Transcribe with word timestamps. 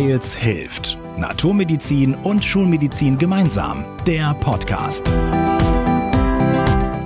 Weils 0.00 0.34
hilft. 0.34 0.98
Naturmedizin 1.18 2.14
und 2.14 2.42
Schulmedizin 2.42 3.18
gemeinsam. 3.18 3.84
Der 4.06 4.32
Podcast. 4.32 5.12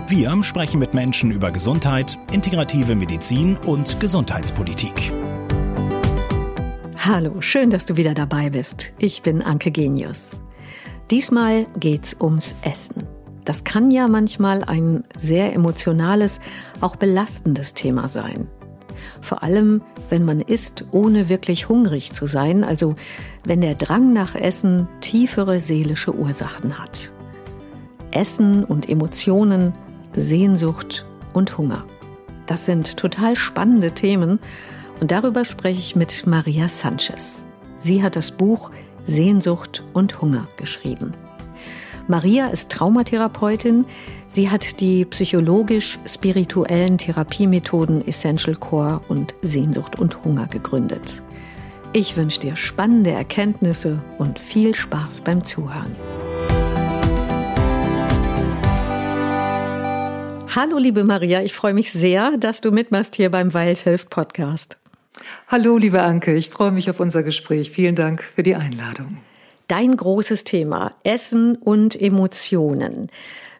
Wir 0.06 0.40
sprechen 0.44 0.78
mit 0.78 0.94
Menschen 0.94 1.32
über 1.32 1.50
Gesundheit, 1.50 2.16
integrative 2.30 2.94
Medizin 2.94 3.56
und 3.66 3.98
Gesundheitspolitik. 3.98 5.12
Hallo, 6.96 7.40
schön, 7.40 7.70
dass 7.70 7.84
du 7.84 7.96
wieder 7.96 8.14
dabei 8.14 8.50
bist. 8.50 8.92
Ich 9.00 9.22
bin 9.22 9.42
Anke 9.42 9.72
Genius. 9.72 10.38
Diesmal 11.10 11.66
geht's 11.76 12.16
ums 12.20 12.54
Essen. 12.62 13.08
Das 13.44 13.64
kann 13.64 13.90
ja 13.90 14.06
manchmal 14.06 14.62
ein 14.62 15.02
sehr 15.16 15.52
emotionales, 15.52 16.38
auch 16.80 16.94
belastendes 16.94 17.74
Thema 17.74 18.06
sein. 18.06 18.46
Vor 19.20 19.42
allem, 19.42 19.82
wenn 20.10 20.24
man 20.24 20.40
isst, 20.40 20.84
ohne 20.90 21.28
wirklich 21.28 21.68
hungrig 21.68 22.12
zu 22.12 22.26
sein, 22.26 22.64
also 22.64 22.94
wenn 23.44 23.60
der 23.60 23.74
Drang 23.74 24.12
nach 24.12 24.34
Essen 24.34 24.88
tiefere 25.00 25.60
seelische 25.60 26.14
Ursachen 26.14 26.78
hat. 26.78 27.12
Essen 28.10 28.64
und 28.64 28.88
Emotionen, 28.88 29.74
Sehnsucht 30.14 31.04
und 31.32 31.58
Hunger. 31.58 31.84
Das 32.46 32.64
sind 32.66 32.96
total 32.96 33.36
spannende 33.36 33.92
Themen 33.92 34.38
und 35.00 35.10
darüber 35.10 35.44
spreche 35.44 35.80
ich 35.80 35.96
mit 35.96 36.26
Maria 36.26 36.68
Sanchez. 36.68 37.44
Sie 37.76 38.02
hat 38.02 38.16
das 38.16 38.30
Buch 38.30 38.70
Sehnsucht 39.02 39.82
und 39.92 40.20
Hunger 40.20 40.48
geschrieben. 40.56 41.12
Maria 42.06 42.48
ist 42.48 42.70
Traumatherapeutin. 42.70 43.86
Sie 44.26 44.50
hat 44.50 44.80
die 44.80 45.06
psychologisch-spirituellen 45.06 46.98
Therapiemethoden 46.98 48.06
Essential 48.06 48.56
Core 48.56 49.00
und 49.08 49.34
Sehnsucht 49.40 49.98
und 49.98 50.22
Hunger 50.22 50.46
gegründet. 50.46 51.22
Ich 51.94 52.16
wünsche 52.16 52.40
dir 52.40 52.56
spannende 52.56 53.12
Erkenntnisse 53.12 54.00
und 54.18 54.38
viel 54.38 54.74
Spaß 54.74 55.22
beim 55.22 55.44
Zuhören. 55.44 55.96
Hallo 60.54 60.76
liebe 60.76 61.04
Maria, 61.04 61.42
ich 61.42 61.54
freue 61.54 61.74
mich 61.74 61.90
sehr, 61.90 62.36
dass 62.36 62.60
du 62.60 62.70
mitmachst 62.70 63.16
hier 63.16 63.30
beim 63.30 63.54
Weils 63.54 63.80
Hilft 63.80 64.10
Podcast. 64.10 64.76
Hallo 65.48 65.78
liebe 65.78 66.02
Anke, 66.02 66.34
ich 66.34 66.50
freue 66.50 66.70
mich 66.70 66.90
auf 66.90 67.00
unser 67.00 67.22
Gespräch. 67.22 67.70
Vielen 67.70 67.94
Dank 67.94 68.22
für 68.22 68.42
die 68.42 68.56
Einladung 68.56 69.16
dein 69.68 69.96
großes 69.96 70.44
Thema, 70.44 70.92
Essen 71.04 71.56
und 71.56 72.00
Emotionen. 72.00 73.08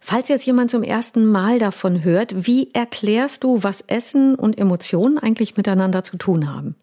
Falls 0.00 0.28
jetzt 0.28 0.44
jemand 0.44 0.70
zum 0.70 0.82
ersten 0.82 1.24
Mal 1.24 1.58
davon 1.58 2.04
hört, 2.04 2.46
wie 2.46 2.70
erklärst 2.74 3.42
du, 3.42 3.62
was 3.62 3.80
Essen 3.86 4.34
und 4.34 4.58
Emotionen 4.58 5.18
eigentlich 5.18 5.56
miteinander 5.56 6.04
zu 6.04 6.18
tun 6.18 6.52
haben? 6.52 6.76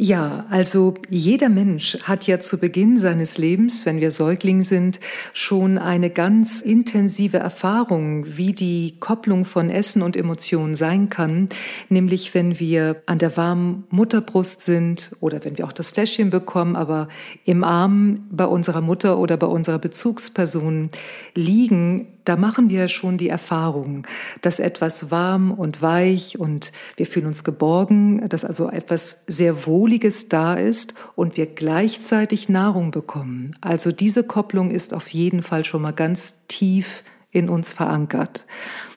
Ja, 0.00 0.46
also 0.48 0.94
jeder 1.10 1.48
Mensch 1.48 1.98
hat 2.04 2.28
ja 2.28 2.38
zu 2.38 2.58
Beginn 2.58 2.98
seines 2.98 3.36
Lebens, 3.36 3.84
wenn 3.84 4.00
wir 4.00 4.12
Säugling 4.12 4.62
sind, 4.62 5.00
schon 5.32 5.76
eine 5.76 6.08
ganz 6.08 6.62
intensive 6.62 7.38
Erfahrung, 7.38 8.24
wie 8.36 8.52
die 8.52 8.94
Kopplung 9.00 9.44
von 9.44 9.70
Essen 9.70 10.02
und 10.02 10.16
Emotionen 10.16 10.76
sein 10.76 11.08
kann. 11.08 11.48
Nämlich 11.88 12.32
wenn 12.32 12.60
wir 12.60 13.02
an 13.06 13.18
der 13.18 13.36
warmen 13.36 13.88
Mutterbrust 13.90 14.62
sind 14.62 15.16
oder 15.18 15.44
wenn 15.44 15.58
wir 15.58 15.64
auch 15.64 15.72
das 15.72 15.90
Fläschchen 15.90 16.30
bekommen, 16.30 16.76
aber 16.76 17.08
im 17.44 17.64
Arm 17.64 18.24
bei 18.30 18.46
unserer 18.46 18.82
Mutter 18.82 19.18
oder 19.18 19.36
bei 19.36 19.48
unserer 19.48 19.80
Bezugsperson 19.80 20.90
liegen, 21.34 22.06
da 22.28 22.36
machen 22.36 22.68
wir 22.68 22.88
schon 22.88 23.16
die 23.16 23.28
Erfahrung, 23.28 24.06
dass 24.42 24.58
etwas 24.58 25.10
warm 25.10 25.50
und 25.50 25.80
weich 25.80 26.38
und 26.38 26.72
wir 26.96 27.06
fühlen 27.06 27.26
uns 27.26 27.42
geborgen, 27.42 28.28
dass 28.28 28.44
also 28.44 28.68
etwas 28.68 29.24
sehr 29.26 29.66
Wohliges 29.66 30.28
da 30.28 30.54
ist 30.54 30.94
und 31.16 31.36
wir 31.36 31.46
gleichzeitig 31.46 32.48
Nahrung 32.48 32.90
bekommen. 32.90 33.56
Also 33.60 33.92
diese 33.92 34.24
Kopplung 34.24 34.70
ist 34.70 34.92
auf 34.92 35.08
jeden 35.08 35.42
Fall 35.42 35.64
schon 35.64 35.82
mal 35.82 35.92
ganz 35.92 36.34
tief 36.48 37.02
in 37.30 37.48
uns 37.48 37.72
verankert. 37.72 38.44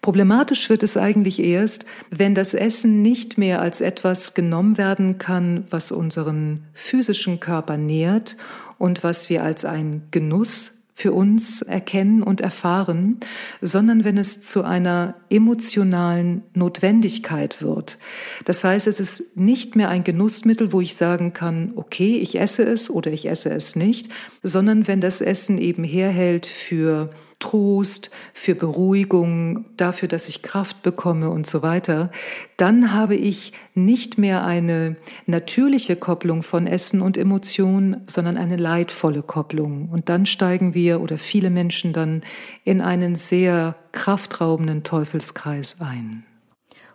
Problematisch 0.02 0.70
wird 0.70 0.84
es 0.84 0.98
eigentlich 0.98 1.40
erst, 1.40 1.86
wenn 2.10 2.34
das 2.34 2.54
Essen 2.54 3.02
nicht 3.02 3.38
mehr 3.38 3.62
als 3.62 3.82
etwas 3.82 4.34
genommen 4.34 4.78
werden 4.78 5.20
kann, 5.20 5.66
was 5.70 5.92
unseren 5.92 6.66
physischen 6.74 7.40
Körper 7.40 7.78
nährt 7.78 8.36
und 8.78 9.04
was 9.04 9.30
wir 9.30 9.44
als 9.44 9.64
ein 9.64 10.08
Genuss 10.12 10.81
für 10.94 11.14
uns 11.14 11.62
erkennen 11.62 12.22
und 12.22 12.42
erfahren, 12.42 13.20
sondern 13.62 14.04
wenn 14.04 14.18
es 14.18 14.42
zu 14.42 14.64
einer 14.64 15.16
emotionalen 15.30 16.44
Notwendigkeit 16.54 17.62
wird. 17.62 17.98
Das 18.46 18.64
heißt, 18.64 18.88
es 18.88 19.00
ist 19.00 19.38
nicht 19.38 19.76
mehr 19.76 19.90
ein 19.90 20.04
Genussmittel, 20.04 20.74
wo 20.74 20.82
ich 20.82 20.96
sagen 20.96 21.34
kann, 21.34 21.72
okay, 21.76 22.18
ich 22.18 22.40
esse 22.40 22.64
es 22.64 22.90
oder 22.90 23.12
ich 23.12 23.28
esse 23.28 23.50
es 23.50 23.76
nicht, 23.76 24.10
sondern 24.44 24.88
wenn 24.88 25.02
das 25.02 25.22
Essen 25.22 25.58
eben 25.58 25.84
herhält 25.84 26.46
für 26.46 27.10
Trost, 27.42 28.12
für 28.34 28.56
Beruhigung, 28.56 29.66
dafür, 29.76 30.08
dass 30.08 30.30
ich 30.30 30.42
Kraft 30.42 30.82
bekomme 30.84 31.30
und 31.30 31.46
so 31.46 31.62
weiter, 31.62 32.12
dann 32.56 32.94
habe 32.94 33.16
ich 33.16 33.52
nicht 33.74 34.18
mehr 34.18 34.46
eine 34.46 34.96
natürliche 35.26 35.98
Kopplung 35.98 36.44
von 36.44 36.68
Essen 36.68 37.02
und 37.02 37.18
Emotion, 37.18 37.98
sondern 38.08 38.38
eine 38.38 38.56
leidvolle 38.56 39.24
Kopplung. 39.24 39.90
Und 39.90 40.08
dann 40.08 40.26
steigen 40.26 40.74
wir 40.74 41.02
oder 41.02 41.18
viele 41.18 41.50
Menschen 41.50 41.92
dann 41.92 42.22
in 42.64 42.80
einen 42.80 43.16
sehr 43.16 43.76
kraftraubenden 43.92 44.84
Teufelskreis 44.84 45.82
ein. 45.82 46.24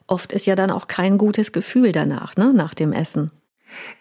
Oft 0.06 0.32
ist 0.32 0.46
ja 0.46 0.54
dann 0.54 0.70
auch 0.70 0.86
kein 0.86 1.18
gutes 1.18 1.52
Gefühl 1.52 1.92
danach, 1.92 2.36
ne, 2.36 2.52
nach 2.54 2.74
dem 2.74 2.92
Essen. 2.92 3.32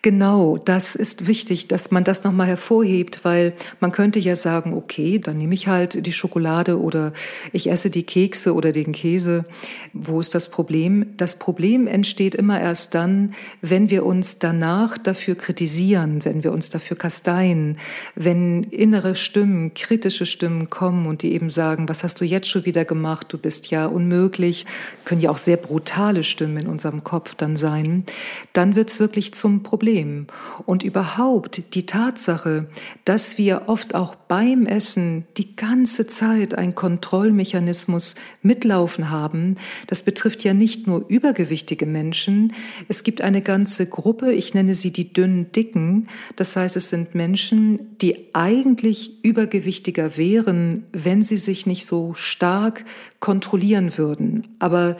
Genau, 0.02 0.58
das 0.58 0.96
ist 0.96 1.26
wichtig, 1.26 1.68
dass 1.68 1.90
man 1.90 2.04
das 2.04 2.24
nochmal 2.24 2.48
hervorhebt, 2.48 3.26
weil 3.26 3.54
man 3.80 3.92
könnte 3.92 4.20
ja 4.20 4.36
sagen, 4.36 4.74
okay, 4.74 5.18
dann 5.18 5.40
nehme 5.40 5.56
ich 5.56 5.68
halt 5.68 6.06
die 6.06 6.14
Schokolade 6.14 6.80
oder 6.80 7.12
ich 7.52 7.72
esse 7.72 7.90
die 7.90 8.04
Kekse 8.04 8.54
oder 8.54 8.72
den 8.72 8.92
Käse. 8.92 9.46
Wo 9.94 10.20
ist 10.20 10.36
das 10.36 10.50
Problem? 10.50 11.08
Das 11.18 11.40
Problem 11.40 11.88
entsteht 11.88 12.36
immer 12.36 12.62
erst 12.62 12.94
dann, 12.94 13.34
wenn 13.62 13.90
wir 13.90 14.06
uns 14.06 14.38
danach 14.38 14.98
dafür 15.00 15.36
kritisieren, 15.36 16.24
wenn 16.24 16.44
wir 16.44 16.52
uns 16.52 16.70
dafür 16.70 16.98
kasteien, 16.98 17.80
wenn 18.14 18.64
innere 18.64 19.16
Stimmen, 19.16 19.74
kritische 19.74 20.28
Stimmen 20.28 20.70
kommen 20.70 21.08
und 21.08 21.24
die 21.24 21.34
eben 21.34 21.50
sagen, 21.50 21.90
was 21.90 22.04
hast 22.04 22.22
du 22.22 22.26
jetzt 22.26 22.48
schon 22.48 22.66
wieder 22.66 22.86
gemacht? 22.86 23.34
Du 23.34 23.40
bist 23.40 23.72
ja 23.72 23.88
unmöglich. 23.88 24.68
Können 25.04 25.22
ja 25.22 25.32
auch 25.32 25.38
sehr 25.40 25.58
brutale 25.58 26.24
Stimmen 26.24 26.58
in 26.58 26.68
unserem 26.68 27.04
Kopf 27.04 27.34
dann 27.34 27.58
sein. 27.58 28.06
Dann 28.54 28.76
wird 28.76 28.92
es 28.92 29.00
wirklich 29.00 29.34
zum 29.34 29.65
Problem. 29.66 30.28
Und 30.66 30.84
überhaupt 30.84 31.76
die 31.76 31.86
Tatsache, 31.86 32.68
dass 33.04 33.38
wir 33.38 33.64
oft 33.66 33.96
auch 33.96 34.16
beim 34.16 34.66
Essen 34.66 35.26
die 35.38 35.56
ganze 35.56 36.08
Zeit 36.08 36.56
ein 36.56 36.76
Kontrollmechanismus 36.76 38.16
mitlaufen 38.42 39.10
haben, 39.10 39.56
das 39.88 40.04
betrifft 40.04 40.44
ja 40.44 40.54
nicht 40.54 40.88
nur 40.88 41.06
übergewichtige 41.10 41.86
Menschen. 41.86 42.54
Es 42.88 43.04
gibt 43.04 43.22
eine 43.22 43.42
ganze 43.42 43.88
Gruppe, 43.88 44.32
ich 44.32 44.54
nenne 44.54 44.76
sie 44.76 44.92
die 44.92 45.12
dünnen 45.12 45.52
Dicken. 45.52 46.08
Das 46.36 46.56
heißt, 46.56 46.78
es 46.78 46.90
sind 46.90 47.16
Menschen, 47.16 47.98
die 47.98 48.30
eigentlich 48.34 49.24
übergewichtiger 49.24 50.16
wären, 50.16 50.86
wenn 50.94 51.24
sie 51.24 51.38
sich 51.38 51.66
nicht 51.66 51.86
so 51.86 52.14
stark 52.14 52.86
kontrollieren 53.20 53.98
würden. 53.98 54.48
Aber 54.60 54.98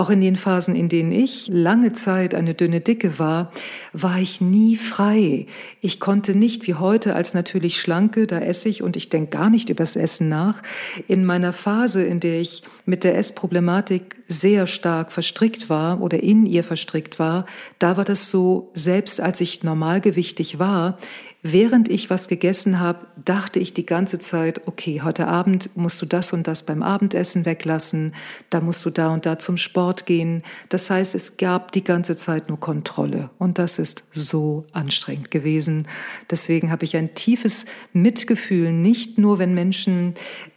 auch 0.00 0.10
in 0.10 0.22
den 0.22 0.36
Phasen, 0.36 0.74
in 0.74 0.88
denen 0.88 1.12
ich 1.12 1.48
lange 1.48 1.92
Zeit 1.92 2.34
eine 2.34 2.54
dünne 2.54 2.80
Dicke 2.80 3.18
war, 3.18 3.52
war 3.92 4.18
ich 4.18 4.40
nie 4.40 4.76
frei. 4.76 5.46
Ich 5.82 6.00
konnte 6.00 6.34
nicht 6.34 6.66
wie 6.66 6.74
heute 6.74 7.14
als 7.14 7.34
natürlich 7.34 7.78
schlanke, 7.78 8.26
da 8.26 8.38
esse 8.38 8.70
ich 8.70 8.82
und 8.82 8.96
ich 8.96 9.10
denke 9.10 9.30
gar 9.30 9.50
nicht 9.50 9.68
übers 9.68 9.96
Essen 9.96 10.30
nach. 10.30 10.62
In 11.06 11.24
meiner 11.26 11.52
Phase, 11.52 12.02
in 12.02 12.18
der 12.18 12.40
ich 12.40 12.62
mit 12.90 13.04
der 13.04 13.16
Essproblematik 13.16 14.16
sehr 14.26 14.66
stark 14.66 15.12
verstrickt 15.12 15.70
war 15.70 16.02
oder 16.02 16.20
in 16.22 16.44
ihr 16.44 16.64
verstrickt 16.64 17.20
war, 17.20 17.46
da 17.78 17.96
war 17.96 18.04
das 18.04 18.30
so, 18.30 18.70
selbst 18.74 19.20
als 19.20 19.40
ich 19.40 19.62
normalgewichtig 19.62 20.58
war, 20.58 20.98
Während 21.42 21.88
ich 21.88 22.10
was 22.10 22.28
gegessen 22.28 22.80
habe, 22.80 23.06
dachte 23.24 23.60
ich 23.60 23.72
die 23.72 23.86
ganze 23.86 24.18
Zeit, 24.18 24.60
okay, 24.66 25.00
heute 25.02 25.26
Abend 25.26 25.74
musst 25.74 26.02
du 26.02 26.04
das 26.04 26.34
und 26.34 26.46
das 26.46 26.66
beim 26.66 26.82
Abendessen 26.82 27.46
weglassen, 27.46 28.14
da 28.50 28.60
musst 28.60 28.84
du 28.84 28.90
da 28.90 29.08
und 29.08 29.24
da 29.24 29.38
zum 29.38 29.56
Sport 29.56 30.04
gehen. 30.04 30.42
Das 30.68 30.90
heißt, 30.90 31.14
es 31.14 31.38
gab 31.38 31.72
die 31.72 31.82
ganze 31.82 32.14
Zeit 32.16 32.50
nur 32.50 32.60
Kontrolle 32.60 33.30
und 33.38 33.56
das 33.56 33.78
ist 33.78 34.04
so 34.12 34.66
anstrengend 34.72 35.30
gewesen. 35.30 35.88
Deswegen 36.30 36.70
habe 36.70 36.84
ich 36.84 36.94
ein 36.94 37.14
tiefes 37.14 37.64
Mitgefühl, 37.94 38.70
nicht 38.70 39.16
nur 39.16 39.38
wenn 39.38 39.54
Menschen 39.54 40.12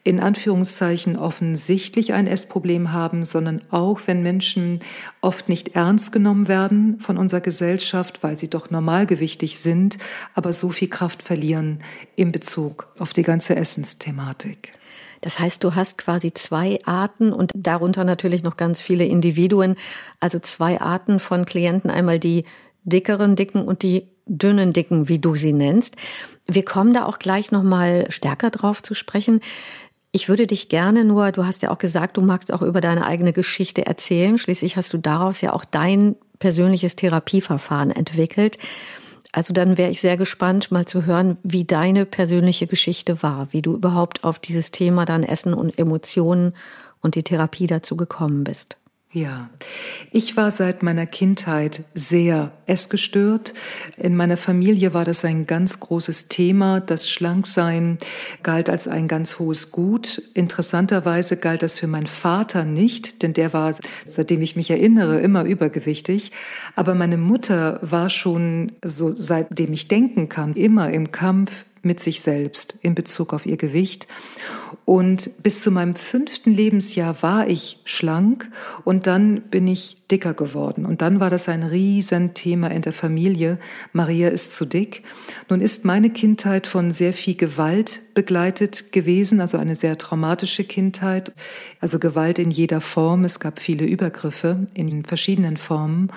in 0.05 0.19
Anführungszeichen 0.19 1.15
offensichtlich 1.17 2.13
ein 2.13 2.27
Essproblem 2.27 2.91
haben, 2.91 3.23
sondern 3.23 3.61
auch 3.71 4.01
wenn 4.05 4.21
Menschen 4.21 4.81
oft 5.21 5.47
nicht 5.47 5.75
ernst 5.75 6.11
genommen 6.11 6.49
werden 6.49 6.99
von 6.99 7.17
unserer 7.17 7.39
Gesellschaft, 7.39 8.21
weil 8.21 8.35
sie 8.35 8.49
doch 8.49 8.69
normalgewichtig 8.69 9.59
sind, 9.59 9.97
aber 10.33 10.51
so 10.51 10.69
viel 10.69 10.89
Kraft 10.89 11.23
verlieren 11.23 11.79
in 12.17 12.33
Bezug 12.33 12.87
auf 12.99 13.13
die 13.13 13.23
ganze 13.23 13.55
Essensthematik. 13.55 14.71
Das 15.21 15.39
heißt, 15.39 15.63
du 15.63 15.73
hast 15.73 15.97
quasi 15.97 16.33
zwei 16.33 16.79
Arten 16.83 17.31
und 17.31 17.51
darunter 17.55 18.03
natürlich 18.03 18.43
noch 18.43 18.57
ganz 18.57 18.81
viele 18.81 19.05
Individuen, 19.05 19.77
also 20.19 20.37
zwei 20.39 20.81
Arten 20.81 21.21
von 21.21 21.45
Klienten, 21.45 21.89
einmal 21.89 22.19
die 22.19 22.43
dickeren 22.83 23.37
Dicken 23.37 23.61
und 23.63 23.83
die 23.83 24.09
dünnen, 24.25 24.73
dicken, 24.73 25.07
wie 25.07 25.19
du 25.19 25.35
sie 25.35 25.53
nennst. 25.53 25.95
Wir 26.47 26.65
kommen 26.65 26.93
da 26.93 27.05
auch 27.05 27.19
gleich 27.19 27.51
nochmal 27.51 28.05
stärker 28.09 28.49
drauf 28.49 28.83
zu 28.83 28.95
sprechen. 28.95 29.39
Ich 30.15 30.29
würde 30.29 30.45
dich 30.45 30.69
gerne 30.69 31.05
nur, 31.05 31.31
du 31.31 31.43
hast 31.43 31.63
ja 31.63 31.71
auch 31.71 31.79
gesagt, 31.79 32.17
du 32.17 32.21
magst 32.21 32.53
auch 32.53 32.61
über 32.61 32.81
deine 32.81 33.07
eigene 33.07 33.33
Geschichte 33.33 33.87
erzählen. 33.87 34.37
Schließlich 34.37 34.77
hast 34.77 34.93
du 34.93 34.99
daraus 34.99 35.41
ja 35.41 35.53
auch 35.53 35.65
dein 35.65 36.15
persönliches 36.37 36.95
Therapieverfahren 36.95 37.89
entwickelt. 37.89 38.59
Also 39.31 39.55
dann 39.55 39.75
wäre 39.75 39.89
ich 39.89 40.01
sehr 40.01 40.15
gespannt, 40.15 40.71
mal 40.71 40.85
zu 40.85 41.07
hören, 41.07 41.39
wie 41.41 41.63
deine 41.63 42.05
persönliche 42.05 42.67
Geschichte 42.67 43.23
war, 43.23 43.47
wie 43.51 43.63
du 43.63 43.73
überhaupt 43.73 44.23
auf 44.23 44.37
dieses 44.37 44.69
Thema 44.69 45.05
dann 45.05 45.23
Essen 45.23 45.55
und 45.55 45.79
Emotionen 45.79 46.53
und 47.01 47.15
die 47.15 47.23
Therapie 47.23 47.65
dazu 47.65 47.97
gekommen 47.97 48.43
bist. 48.43 48.77
Ja, 49.15 49.51
ich 50.11 50.35
war 50.37 50.49
seit 50.49 50.81
meiner 50.81 51.05
Kindheit 51.05 51.83
sehr 51.93 52.51
essgestört. 52.65 53.53
In 53.95 54.15
meiner 54.15 54.37
Familie 54.37 54.95
war 54.95 55.05
das 55.05 55.23
ein 55.23 55.45
ganz 55.45 55.79
großes 55.79 56.29
Thema. 56.29 56.79
Das 56.79 57.07
Schlanksein 57.11 57.99
galt 58.41 58.71
als 58.71 58.87
ein 58.87 59.07
ganz 59.07 59.37
hohes 59.37 59.69
Gut. 59.69 60.19
Interessanterweise 60.33 61.37
galt 61.37 61.61
das 61.61 61.77
für 61.77 61.85
meinen 61.85 62.07
Vater 62.07 62.65
nicht, 62.65 63.21
denn 63.21 63.33
der 63.33 63.53
war, 63.53 63.75
seitdem 64.07 64.41
ich 64.41 64.55
mich 64.55 64.71
erinnere, 64.71 65.19
immer 65.19 65.43
übergewichtig. 65.43 66.31
Aber 66.75 66.95
meine 66.95 67.17
Mutter 67.17 67.77
war 67.83 68.09
schon, 68.09 68.71
so 68.83 69.13
seitdem 69.15 69.73
ich 69.73 69.87
denken 69.87 70.27
kann, 70.27 70.55
immer 70.55 70.89
im 70.89 71.11
Kampf 71.11 71.65
mit 71.83 71.99
sich 71.99 72.21
selbst 72.21 72.77
in 72.81 72.95
Bezug 72.95 73.33
auf 73.33 73.45
ihr 73.45 73.57
Gewicht. 73.57 74.07
Und 74.85 75.29
bis 75.43 75.61
zu 75.61 75.71
meinem 75.71 75.95
fünften 75.95 76.53
Lebensjahr 76.53 77.21
war 77.21 77.47
ich 77.47 77.79
schlank 77.85 78.49
und 78.83 79.07
dann 79.07 79.41
bin 79.41 79.67
ich 79.67 80.07
dicker 80.09 80.33
geworden. 80.33 80.85
Und 80.85 81.01
dann 81.01 81.19
war 81.19 81.29
das 81.29 81.47
ein 81.47 81.63
Riesenthema 81.63 82.67
in 82.67 82.81
der 82.81 82.91
Familie. 82.91 83.59
Maria 83.93 84.29
ist 84.29 84.55
zu 84.55 84.65
dick. 84.65 85.03
Nun 85.49 85.61
ist 85.61 85.85
meine 85.85 86.09
Kindheit 86.09 86.67
von 86.67 86.91
sehr 86.91 87.13
viel 87.13 87.35
Gewalt 87.35 88.01
begleitet 88.13 88.91
gewesen, 88.91 89.41
also 89.41 89.57
eine 89.57 89.75
sehr 89.75 89.97
traumatische 89.97 90.63
Kindheit, 90.63 91.31
also 91.79 91.99
Gewalt 91.99 92.39
in 92.39 92.51
jeder 92.51 92.81
Form. 92.81 93.23
Es 93.23 93.39
gab 93.39 93.59
viele 93.59 93.85
Übergriffe 93.85 94.67
in 94.73 95.05
verschiedenen 95.05 95.57
Formen. 95.57 96.11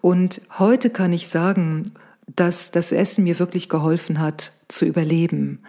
Und 0.00 0.40
heute 0.58 0.90
kann 0.90 1.12
ich 1.12 1.28
sagen, 1.28 1.92
dass 2.36 2.70
das 2.70 2.92
Essen 2.92 3.24
mir 3.24 3.38
wirklich 3.38 3.68
geholfen 3.68 4.20
hat, 4.20 4.52
zu 4.68 4.84
überleben. 4.84 5.60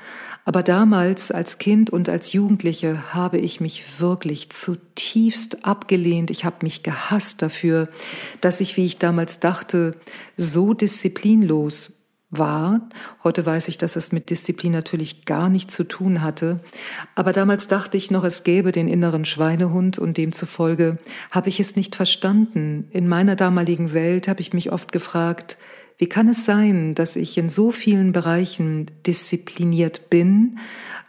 Aber 0.45 0.61
damals 0.61 1.31
als 1.31 1.57
Kind 1.57 1.89
und 1.89 2.07
als 2.07 2.31
Jugendliche 2.31 3.13
habe 3.13 3.39
ich 3.39 3.59
mich 3.59 3.99
wirklich 3.99 4.51
zutiefst 4.51 5.65
abgelehnt. 5.65 6.29
Ich 6.29 6.45
habe 6.45 6.57
mich 6.61 6.83
gehasst 6.83 7.41
dafür, 7.41 7.89
dass 8.41 8.61
ich, 8.61 8.77
wie 8.77 8.85
ich 8.85 8.99
damals 8.99 9.39
dachte, 9.39 9.95
so 10.37 10.75
disziplinlos 10.75 12.05
war. 12.29 12.81
Heute 13.23 13.45
weiß 13.45 13.67
ich, 13.67 13.77
dass 13.77 13.95
es 13.95 14.11
mit 14.11 14.29
Disziplin 14.29 14.71
natürlich 14.71 15.25
gar 15.25 15.49
nichts 15.49 15.75
zu 15.75 15.83
tun 15.83 16.21
hatte. 16.21 16.59
Aber 17.15 17.33
damals 17.33 17.67
dachte 17.67 17.97
ich 17.97 18.11
noch, 18.11 18.23
es 18.23 18.43
gäbe 18.43 18.71
den 18.71 18.87
inneren 18.87 19.25
Schweinehund 19.25 19.97
und 19.97 20.17
demzufolge 20.17 20.97
habe 21.31 21.49
ich 21.49 21.59
es 21.59 21.75
nicht 21.75 21.95
verstanden. 21.95 22.87
In 22.91 23.07
meiner 23.07 23.35
damaligen 23.35 23.93
Welt 23.93 24.27
habe 24.27 24.41
ich 24.41 24.53
mich 24.53 24.71
oft 24.71 24.91
gefragt, 24.91 25.57
wie 25.97 26.07
kann 26.07 26.27
es 26.27 26.45
sein, 26.45 26.95
dass 26.95 27.15
ich 27.15 27.37
in 27.37 27.49
so 27.49 27.71
vielen 27.71 28.11
Bereichen 28.11 28.87
diszipliniert 29.05 30.09
bin, 30.09 30.59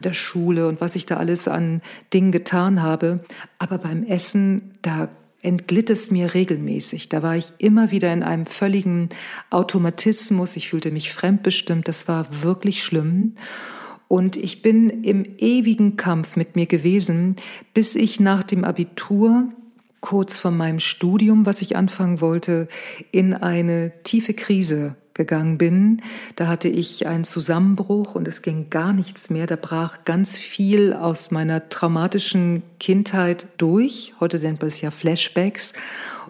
der 0.00 0.12
Schule 0.12 0.68
und 0.68 0.80
was 0.80 0.94
ich 0.94 1.06
da 1.06 1.16
alles 1.16 1.48
an 1.48 1.82
Dingen 2.12 2.32
getan 2.32 2.82
habe, 2.82 3.24
aber 3.58 3.78
beim 3.78 4.04
Essen, 4.04 4.78
da 4.82 5.08
entglitt 5.42 5.90
es 5.90 6.10
mir 6.10 6.34
regelmäßig. 6.34 7.08
Da 7.08 7.22
war 7.22 7.36
ich 7.36 7.52
immer 7.58 7.90
wieder 7.90 8.12
in 8.12 8.22
einem 8.22 8.46
völligen 8.46 9.08
Automatismus. 9.50 10.56
Ich 10.56 10.70
fühlte 10.70 10.90
mich 10.90 11.12
fremdbestimmt. 11.12 11.88
Das 11.88 12.08
war 12.08 12.42
wirklich 12.42 12.82
schlimm. 12.82 13.36
Und 14.08 14.36
ich 14.36 14.62
bin 14.62 15.04
im 15.04 15.24
ewigen 15.38 15.96
Kampf 15.96 16.36
mit 16.36 16.56
mir 16.56 16.66
gewesen, 16.66 17.36
bis 17.74 17.94
ich 17.94 18.20
nach 18.20 18.42
dem 18.42 18.64
Abitur 18.64 19.48
kurz 20.00 20.38
vor 20.38 20.50
meinem 20.50 20.80
Studium, 20.80 21.46
was 21.46 21.62
ich 21.62 21.76
anfangen 21.76 22.20
wollte, 22.20 22.68
in 23.10 23.34
eine 23.34 23.92
tiefe 24.02 24.34
Krise 24.34 24.96
gegangen 25.16 25.58
bin. 25.58 26.02
Da 26.36 26.46
hatte 26.46 26.68
ich 26.68 27.06
einen 27.06 27.24
Zusammenbruch 27.24 28.14
und 28.14 28.28
es 28.28 28.42
ging 28.42 28.70
gar 28.70 28.92
nichts 28.92 29.30
mehr. 29.30 29.46
Da 29.46 29.56
brach 29.56 30.04
ganz 30.04 30.36
viel 30.38 30.92
aus 30.92 31.30
meiner 31.30 31.68
traumatischen 31.68 32.62
Kindheit 32.78 33.48
durch. 33.56 34.14
Heute 34.20 34.38
nennt 34.38 34.60
man 34.60 34.68
es 34.68 34.80
ja 34.80 34.90
Flashbacks. 34.90 35.72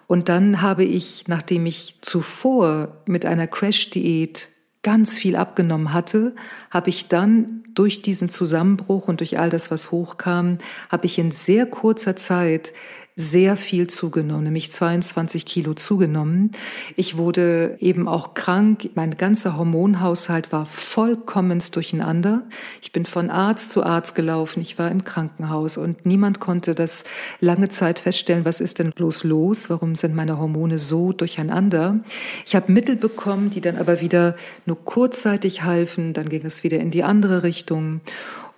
Und 0.06 0.28
dann 0.28 0.62
habe 0.62 0.84
ich, 0.84 1.26
nachdem 1.26 1.66
ich 1.66 1.98
zuvor 2.00 2.96
mit 3.06 3.26
einer 3.26 3.48
Crash-Diät 3.48 4.48
ganz 4.82 5.19
viel 5.19 5.34
abgenommen 5.34 5.92
hatte, 5.92 6.36
habe 6.70 6.90
ich 6.90 7.08
dann 7.08 7.64
durch 7.74 8.02
diesen 8.02 8.28
Zusammenbruch 8.28 9.08
und 9.08 9.20
durch 9.20 9.38
all 9.38 9.50
das, 9.50 9.70
was 9.70 9.90
hochkam, 9.90 10.58
habe 10.88 11.06
ich 11.06 11.19
in 11.19 11.32
sehr 11.32 11.66
kurzer 11.66 12.14
Zeit 12.14 12.72
sehr 13.18 13.56
viel 13.56 13.86
zugenommen, 13.86 14.44
nämlich 14.44 14.70
22 14.70 15.46
Kilo 15.46 15.72
zugenommen. 15.72 16.52
Ich 16.96 17.16
wurde 17.16 17.78
eben 17.80 18.08
auch 18.08 18.34
krank. 18.34 18.90
Mein 18.94 19.16
ganzer 19.16 19.56
Hormonhaushalt 19.56 20.52
war 20.52 20.66
vollkommen 20.66 21.62
durcheinander. 21.72 22.42
Ich 22.82 22.92
bin 22.92 23.06
von 23.06 23.30
Arzt 23.30 23.70
zu 23.70 23.82
Arzt 23.82 24.14
gelaufen. 24.16 24.60
Ich 24.60 24.78
war 24.78 24.90
im 24.90 25.04
Krankenhaus 25.04 25.78
und 25.78 26.04
niemand 26.04 26.40
konnte 26.40 26.74
das 26.74 27.04
lange 27.40 27.70
Zeit 27.70 28.00
feststellen, 28.00 28.44
was 28.44 28.60
ist 28.60 28.80
denn 28.80 28.90
bloß 28.90 29.24
los? 29.24 29.70
Warum 29.70 29.94
sind 29.94 30.14
meine 30.14 30.38
Hormone 30.38 30.78
so 30.78 31.12
durcheinander? 31.12 32.00
Ich 32.44 32.54
habe 32.54 32.70
Mittel 32.70 32.96
bekommen, 32.96 33.48
die 33.48 33.62
dann 33.62 33.78
aber 33.78 34.02
wieder 34.02 34.36
nur 34.66 34.84
kurzzeitig 34.84 35.62
halfen. 35.62 36.12
Dann 36.12 36.28
ging 36.28 36.44
es 36.44 36.64
wieder 36.64 36.80
in 36.80 36.90
die 36.90 37.02
andere 37.02 37.42
Richtung. 37.42 38.02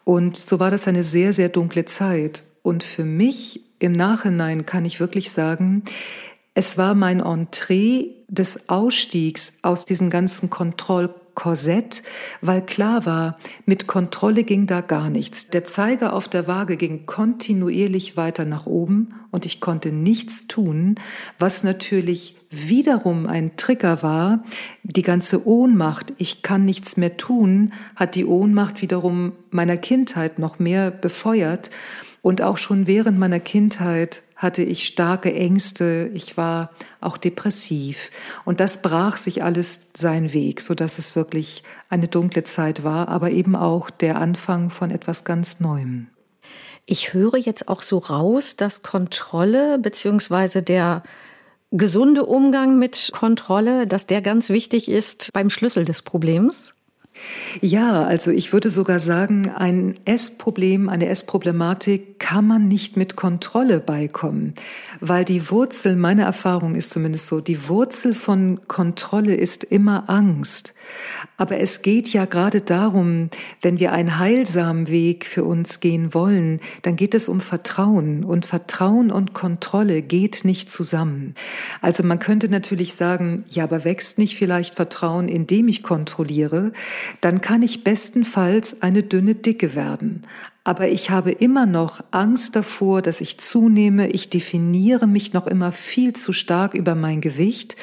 Und 0.03 0.37
so 0.37 0.59
war 0.59 0.73
das 0.73 0.89
eine 0.89 1.05
sehr, 1.05 1.33
sehr 1.33 1.49
dunkle 1.49 1.85
Zeit. 1.85 2.43
Und 2.63 2.83
für 2.83 3.05
mich 3.05 3.68
im 3.79 3.93
Nachhinein 3.93 4.67
kann 4.67 4.85
ich 4.85 5.01
wirklich 5.01 5.31
sagen, 5.31 5.85
es 6.55 6.77
war 6.77 6.95
mein 6.95 7.21
Entree 7.21 8.17
des 8.27 8.69
Ausstiegs 8.69 9.61
aus 9.63 9.87
diesem 9.87 10.11
ganzen 10.11 10.51
Kontrollkorsett, 10.51 12.03
weil 12.41 12.63
klar 12.63 13.07
war, 13.07 13.39
mit 13.65 13.87
Kontrolle 13.87 14.43
ging 14.43 14.67
da 14.67 14.81
gar 14.81 15.09
nichts. 15.09 15.49
Der 15.49 15.65
Zeiger 15.65 16.13
auf 16.13 16.29
der 16.29 16.49
Waage 16.49 16.77
ging 16.77 17.07
kontinuierlich 17.07 18.17
weiter 18.17 18.45
nach 18.45 18.67
oben 18.67 19.15
und 19.31 19.47
ich 19.47 19.61
konnte 19.61 19.93
nichts 19.93 20.49
tun, 20.49 20.97
was 21.39 21.63
natürlich 21.63 22.35
wiederum 22.51 23.27
ein 23.27 23.57
Trigger 23.57 24.03
war. 24.03 24.43
Die 24.83 25.03
ganze 25.03 25.47
Ohnmacht, 25.47 26.13
ich 26.19 26.43
kann 26.43 26.65
nichts 26.65 26.97
mehr 26.97 27.17
tun, 27.17 27.73
hat 27.95 28.15
die 28.15 28.25
Ohnmacht 28.25 28.83
wiederum 28.83 29.33
meiner 29.51 29.77
Kindheit 29.77 30.39
noch 30.39 30.59
mehr 30.59 30.91
befeuert. 30.91 31.71
Und 32.23 32.43
auch 32.43 32.57
schon 32.57 32.87
während 32.87 33.19
meiner 33.19 33.41
Kindheit 33.41 34.23
hatte 34.37 34.63
ich 34.63 34.87
starke 34.87 35.33
Ängste, 35.35 36.11
ich 36.15 36.37
war 36.37 36.71
auch 37.01 37.17
depressiv. 37.17 38.11
Und 38.45 38.61
das 38.61 38.83
brach 38.83 39.17
sich 39.17 39.43
alles 39.43 39.91
seinen 39.97 40.33
Weg, 40.33 40.61
so 40.61 40.75
dass 40.75 40.99
es 40.99 41.17
wirklich 41.17 41.65
eine 41.89 42.07
dunkle 42.07 42.45
Zeit 42.45 42.85
war, 42.85 43.09
aber 43.09 43.31
eben 43.31 43.57
auch 43.57 43.91
der 43.91 44.17
Anfang 44.17 44.71
von 44.71 44.91
etwas 44.91 45.25
ganz 45.25 45.59
Neuem. 45.59 46.07
Ich 46.87 47.13
höre 47.13 47.37
jetzt 47.37 47.69
auch 47.69 47.83
so 47.83 47.99
raus, 47.99 48.57
dass 48.57 48.83
Kontrolle 48.83 49.79
beziehungsweise 49.79 50.63
der 50.63 51.03
gesunde 51.71 52.25
Umgang 52.25 52.79
mit 52.79 53.11
Kontrolle, 53.13 53.87
dass 53.87 54.07
der 54.07 54.23
ganz 54.23 54.49
wichtig 54.49 54.89
ist 54.89 55.31
beim 55.33 55.51
Schlüssel 55.51 55.85
des 55.85 56.03
Problems. 56.03 56.73
Ja, 57.61 58.05
also 58.05 58.31
ich 58.31 58.53
würde 58.53 58.71
sogar 58.71 58.99
sagen, 58.99 59.51
ein 59.51 59.99
Essproblem, 60.05 60.89
eine 60.89 61.09
Essproblematik 61.09 62.19
kann 62.19 62.47
man 62.47 62.69
nicht 62.69 62.97
mit 62.97 63.17
Kontrolle 63.17 63.81
beikommen, 63.81 64.55
weil 65.01 65.25
die 65.25 65.51
Wurzel, 65.51 65.97
meine 65.97 66.23
Erfahrung 66.23 66.75
ist 66.75 66.91
zumindest 66.91 67.27
so, 67.27 67.41
die 67.41 67.69
Wurzel 67.69 68.15
von 68.15 68.61
Kontrolle 68.69 69.35
ist 69.35 69.65
immer 69.65 70.09
Angst. 70.09 70.75
Aber 71.37 71.59
es 71.59 71.83
geht 71.83 72.13
ja 72.13 72.25
gerade 72.25 72.61
darum, 72.61 73.31
wenn 73.63 73.79
wir 73.79 73.93
einen 73.93 74.19
heilsamen 74.19 74.89
Weg 74.89 75.27
für 75.27 75.45
uns 75.45 75.81
gehen 75.81 76.15
wollen, 76.15 76.61
dann 76.83 76.97
geht 76.97 77.15
es 77.15 77.29
um 77.29 77.41
Vertrauen. 77.41 78.25
Und 78.25 78.47
Vertrauen 78.47 79.11
und 79.11 79.35
Kontrolle 79.35 80.03
geht 80.03 80.45
nicht 80.45 80.73
zusammen. 80.73 81.35
Also 81.81 82.03
man 82.03 82.19
könnte 82.19 82.49
natürlich 82.49 82.95
sagen, 82.95 83.45
ja, 83.49 83.65
aber 83.65 83.85
wächst 83.85 84.19
nicht 84.19 84.37
vielleicht 84.37 84.75
Vertrauen, 84.75 85.29
indem 85.29 85.69
ich 85.69 85.83
kontrolliere? 85.83 86.73
Dann 87.21 87.41
kann 87.41 87.63
ich 87.63 87.85
bestenfalls 87.85 88.83
eine 88.83 89.03
dünne 89.03 89.35
Dicke 89.35 89.75
werden. 89.75 90.27
Aber 90.69 90.89
ich 90.89 91.09
habe 91.09 91.31
immer 91.31 91.65
noch 91.65 92.05
Angst 92.11 92.55
davor, 92.55 93.01
dass 93.01 93.23
ich 93.23 93.39
zunehme. 93.39 94.11
Ich 94.11 94.29
definiere 94.29 95.07
mich 95.07 95.33
noch 95.33 95.47
immer 95.47 95.73
viel 95.73 96.13
zu 96.13 96.35
stark 96.35 96.75
über 96.75 96.95
mein 96.95 97.23
Gewicht 97.23 97.77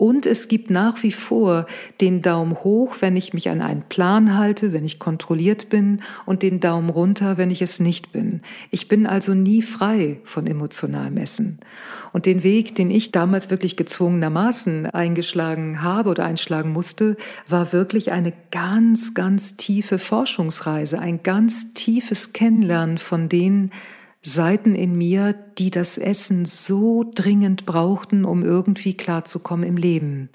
Und 0.00 0.24
es 0.24 0.48
gibt 0.48 0.70
nach 0.70 1.02
wie 1.02 1.12
vor 1.12 1.66
den 2.00 2.22
Daumen 2.22 2.54
hoch, 2.64 2.96
wenn 3.00 3.18
ich 3.18 3.34
mich 3.34 3.50
an 3.50 3.60
einen 3.60 3.82
Plan 3.82 4.38
halte, 4.38 4.72
wenn 4.72 4.82
ich 4.82 4.98
kontrolliert 4.98 5.68
bin 5.68 6.00
und 6.24 6.42
den 6.42 6.58
Daumen 6.58 6.88
runter, 6.88 7.36
wenn 7.36 7.50
ich 7.50 7.60
es 7.60 7.80
nicht 7.80 8.10
bin. 8.10 8.40
Ich 8.70 8.88
bin 8.88 9.06
also 9.06 9.34
nie 9.34 9.60
frei 9.60 10.16
von 10.24 10.46
emotionalem 10.46 11.18
Essen. 11.18 11.58
Und 12.14 12.24
den 12.24 12.42
Weg, 12.42 12.74
den 12.74 12.90
ich 12.90 13.12
damals 13.12 13.50
wirklich 13.50 13.76
gezwungenermaßen 13.76 14.86
eingeschlagen 14.86 15.82
habe 15.82 16.08
oder 16.08 16.24
einschlagen 16.24 16.72
musste, 16.72 17.18
war 17.46 17.74
wirklich 17.74 18.10
eine 18.10 18.32
ganz, 18.50 19.12
ganz 19.12 19.58
tiefe 19.58 19.98
Forschungsreise, 19.98 20.98
ein 20.98 21.22
ganz 21.22 21.74
tiefes 21.74 22.32
Kennenlernen 22.32 22.96
von 22.96 23.28
den 23.28 23.70
Seiten 24.22 24.74
in 24.74 24.96
mir, 24.96 25.32
die 25.32 25.70
das 25.70 25.96
Essen 25.96 26.44
so 26.44 27.10
dringend 27.14 27.64
brauchten, 27.64 28.24
um 28.26 28.42
irgendwie 28.42 28.94
klarzukommen 28.94 29.66
im 29.66 29.76
Leben. 29.76 30.28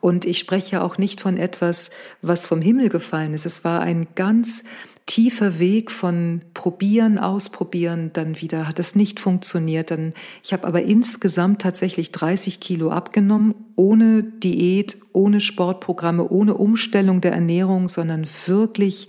Und 0.00 0.26
ich 0.26 0.38
spreche 0.38 0.82
auch 0.82 0.98
nicht 0.98 1.22
von 1.22 1.38
etwas, 1.38 1.90
was 2.20 2.44
vom 2.44 2.60
Himmel 2.60 2.90
gefallen 2.90 3.32
ist. 3.32 3.46
Es 3.46 3.64
war 3.64 3.80
ein 3.80 4.08
ganz 4.14 4.64
tiefer 5.06 5.58
Weg 5.58 5.90
von 5.90 6.40
probieren, 6.54 7.18
ausprobieren, 7.18 8.10
dann 8.14 8.40
wieder 8.40 8.66
hat 8.66 8.78
es 8.78 8.94
nicht 8.94 9.20
funktioniert. 9.20 9.90
Dann, 9.90 10.14
ich 10.42 10.52
habe 10.52 10.66
aber 10.66 10.82
insgesamt 10.82 11.60
tatsächlich 11.60 12.10
30 12.10 12.58
Kilo 12.60 12.90
abgenommen, 12.90 13.54
ohne 13.76 14.22
Diät, 14.22 14.96
ohne 15.12 15.40
Sportprogramme, 15.40 16.26
ohne 16.28 16.54
Umstellung 16.54 17.20
der 17.20 17.32
Ernährung, 17.32 17.88
sondern 17.88 18.26
wirklich 18.46 19.08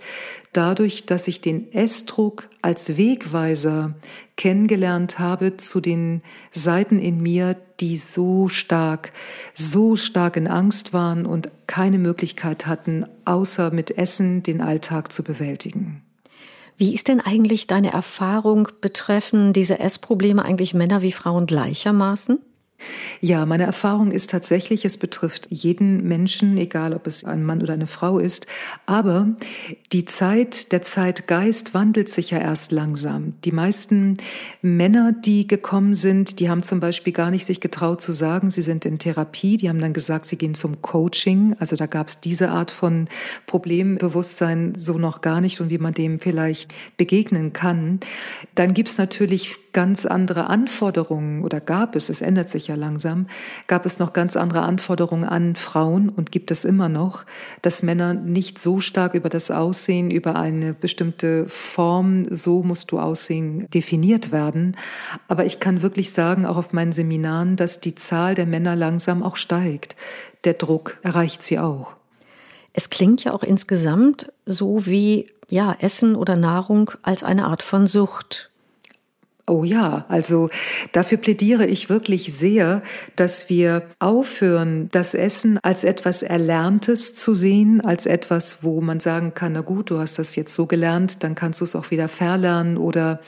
dadurch, 0.56 1.06
dass 1.06 1.28
ich 1.28 1.40
den 1.40 1.72
Essdruck 1.72 2.48
als 2.62 2.96
Wegweiser 2.96 3.94
kennengelernt 4.36 5.18
habe 5.18 5.56
zu 5.56 5.80
den 5.80 6.22
Seiten 6.52 6.98
in 6.98 7.20
mir, 7.20 7.56
die 7.80 7.98
so 7.98 8.48
stark, 8.48 9.12
so 9.54 9.96
stark 9.96 10.36
in 10.36 10.48
Angst 10.48 10.92
waren 10.92 11.26
und 11.26 11.50
keine 11.66 11.98
Möglichkeit 11.98 12.66
hatten, 12.66 13.06
außer 13.24 13.70
mit 13.70 13.96
Essen 13.98 14.42
den 14.42 14.60
Alltag 14.60 15.12
zu 15.12 15.22
bewältigen. 15.22 16.02
Wie 16.78 16.94
ist 16.94 17.08
denn 17.08 17.20
eigentlich 17.20 17.66
deine 17.66 17.92
Erfahrung 17.92 18.68
betreffend 18.80 19.56
diese 19.56 19.78
Essprobleme 19.78 20.44
eigentlich 20.44 20.74
Männer 20.74 21.00
wie 21.02 21.12
Frauen 21.12 21.46
gleichermaßen? 21.46 22.38
Ja, 23.20 23.46
meine 23.46 23.64
Erfahrung 23.64 24.10
ist 24.10 24.30
tatsächlich, 24.30 24.84
es 24.84 24.98
betrifft 24.98 25.48
jeden 25.50 26.06
Menschen, 26.06 26.58
egal 26.58 26.92
ob 26.92 27.06
es 27.06 27.24
ein 27.24 27.42
Mann 27.42 27.62
oder 27.62 27.72
eine 27.72 27.86
Frau 27.86 28.18
ist. 28.18 28.46
Aber 28.84 29.28
die 29.92 30.04
Zeit, 30.04 30.72
der 30.72 30.82
Zeitgeist 30.82 31.72
wandelt 31.72 32.08
sich 32.08 32.30
ja 32.30 32.38
erst 32.38 32.72
langsam. 32.72 33.34
Die 33.44 33.52
meisten 33.52 34.18
Männer, 34.60 35.12
die 35.12 35.46
gekommen 35.46 35.94
sind, 35.94 36.38
die 36.38 36.50
haben 36.50 36.62
zum 36.62 36.80
Beispiel 36.80 37.12
gar 37.12 37.30
nicht 37.30 37.46
sich 37.46 37.60
getraut 37.60 38.02
zu 38.02 38.12
sagen, 38.12 38.50
sie 38.50 38.62
sind 38.62 38.84
in 38.84 38.98
Therapie. 38.98 39.56
Die 39.56 39.68
haben 39.68 39.80
dann 39.80 39.94
gesagt, 39.94 40.26
sie 40.26 40.36
gehen 40.36 40.54
zum 40.54 40.82
Coaching. 40.82 41.56
Also 41.58 41.76
da 41.76 41.86
gab 41.86 42.08
es 42.08 42.20
diese 42.20 42.50
Art 42.50 42.70
von 42.70 43.08
Problembewusstsein 43.46 44.74
so 44.74 44.98
noch 44.98 45.22
gar 45.22 45.40
nicht 45.40 45.60
und 45.60 45.70
wie 45.70 45.78
man 45.78 45.94
dem 45.94 46.20
vielleicht 46.20 46.72
begegnen 46.96 47.52
kann. 47.52 48.00
Dann 48.54 48.74
gibt 48.74 48.90
es 48.90 48.98
natürlich 48.98 49.56
ganz 49.76 50.06
andere 50.06 50.46
Anforderungen 50.46 51.44
oder 51.44 51.60
gab 51.60 51.96
es, 51.96 52.08
es 52.08 52.22
ändert 52.22 52.48
sich 52.48 52.66
ja 52.66 52.76
langsam, 52.76 53.26
gab 53.66 53.84
es 53.84 53.98
noch 53.98 54.14
ganz 54.14 54.34
andere 54.34 54.62
Anforderungen 54.62 55.24
an 55.28 55.54
Frauen 55.54 56.08
und 56.08 56.32
gibt 56.32 56.50
es 56.50 56.64
immer 56.64 56.88
noch, 56.88 57.26
dass 57.60 57.82
Männer 57.82 58.14
nicht 58.14 58.58
so 58.58 58.80
stark 58.80 59.12
über 59.12 59.28
das 59.28 59.50
Aussehen, 59.50 60.10
über 60.10 60.34
eine 60.36 60.72
bestimmte 60.72 61.46
Form, 61.50 62.24
so 62.30 62.62
musst 62.62 62.90
du 62.90 62.98
aussehen, 62.98 63.68
definiert 63.68 64.32
werden. 64.32 64.78
Aber 65.28 65.44
ich 65.44 65.60
kann 65.60 65.82
wirklich 65.82 66.10
sagen, 66.10 66.46
auch 66.46 66.56
auf 66.56 66.72
meinen 66.72 66.92
Seminaren, 66.92 67.56
dass 67.56 67.78
die 67.78 67.94
Zahl 67.94 68.34
der 68.34 68.46
Männer 68.46 68.76
langsam 68.76 69.22
auch 69.22 69.36
steigt. 69.36 69.94
Der 70.44 70.54
Druck 70.54 70.96
erreicht 71.02 71.42
sie 71.42 71.58
auch. 71.58 71.96
Es 72.72 72.88
klingt 72.88 73.24
ja 73.24 73.34
auch 73.34 73.42
insgesamt 73.42 74.32
so 74.46 74.86
wie 74.86 75.26
ja, 75.50 75.76
Essen 75.78 76.16
oder 76.16 76.34
Nahrung 76.34 76.92
als 77.02 77.22
eine 77.22 77.44
Art 77.44 77.60
von 77.62 77.86
Sucht. 77.86 78.50
Oh 79.48 79.62
ja, 79.62 80.06
also 80.08 80.50
dafür 80.90 81.18
plädiere 81.18 81.66
ich 81.66 81.88
wirklich 81.88 82.34
sehr, 82.34 82.82
dass 83.14 83.48
wir 83.48 83.82
aufhören, 84.00 84.88
das 84.90 85.14
Essen 85.14 85.60
als 85.62 85.84
etwas 85.84 86.24
Erlerntes 86.24 87.14
zu 87.14 87.36
sehen, 87.36 87.80
als 87.80 88.06
etwas, 88.06 88.64
wo 88.64 88.80
man 88.80 88.98
sagen 88.98 89.34
kann, 89.34 89.52
na 89.52 89.60
gut, 89.60 89.90
du 89.90 90.00
hast 90.00 90.18
das 90.18 90.34
jetzt 90.34 90.52
so 90.52 90.66
gelernt, 90.66 91.22
dann 91.22 91.36
kannst 91.36 91.60
du 91.60 91.64
es 91.64 91.76
auch 91.76 91.92
wieder 91.92 92.08
verlernen 92.08 92.76
oder 92.76 93.20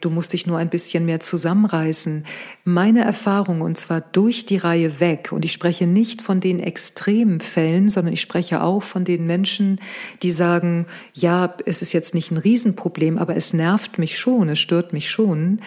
du 0.00 0.08
musst 0.08 0.32
dich 0.32 0.46
nur 0.46 0.56
ein 0.56 0.70
bisschen 0.70 1.04
mehr 1.04 1.20
zusammenreißen. 1.20 2.24
Meine 2.64 3.04
Erfahrung, 3.04 3.60
und 3.60 3.76
zwar 3.76 4.00
durch 4.00 4.46
die 4.46 4.56
Reihe 4.56 4.98
weg, 4.98 5.28
und 5.30 5.44
ich 5.44 5.52
spreche 5.52 5.86
nicht 5.86 6.22
von 6.22 6.40
den 6.40 6.58
extremen 6.58 7.40
Fällen, 7.40 7.90
sondern 7.90 8.14
ich 8.14 8.22
spreche 8.22 8.62
auch 8.62 8.82
von 8.82 9.04
den 9.04 9.26
Menschen, 9.26 9.78
die 10.22 10.32
sagen, 10.32 10.86
ja, 11.12 11.54
es 11.66 11.82
ist 11.82 11.92
jetzt 11.92 12.14
nicht 12.14 12.30
ein 12.30 12.38
Riesenproblem, 12.38 13.18
aber 13.18 13.36
es 13.36 13.52
nervt 13.52 13.98
mich 13.98 14.18
schon, 14.18 14.48
es 14.48 14.58
stört 14.58 14.94
mich 14.94 15.10
schon 15.10 15.60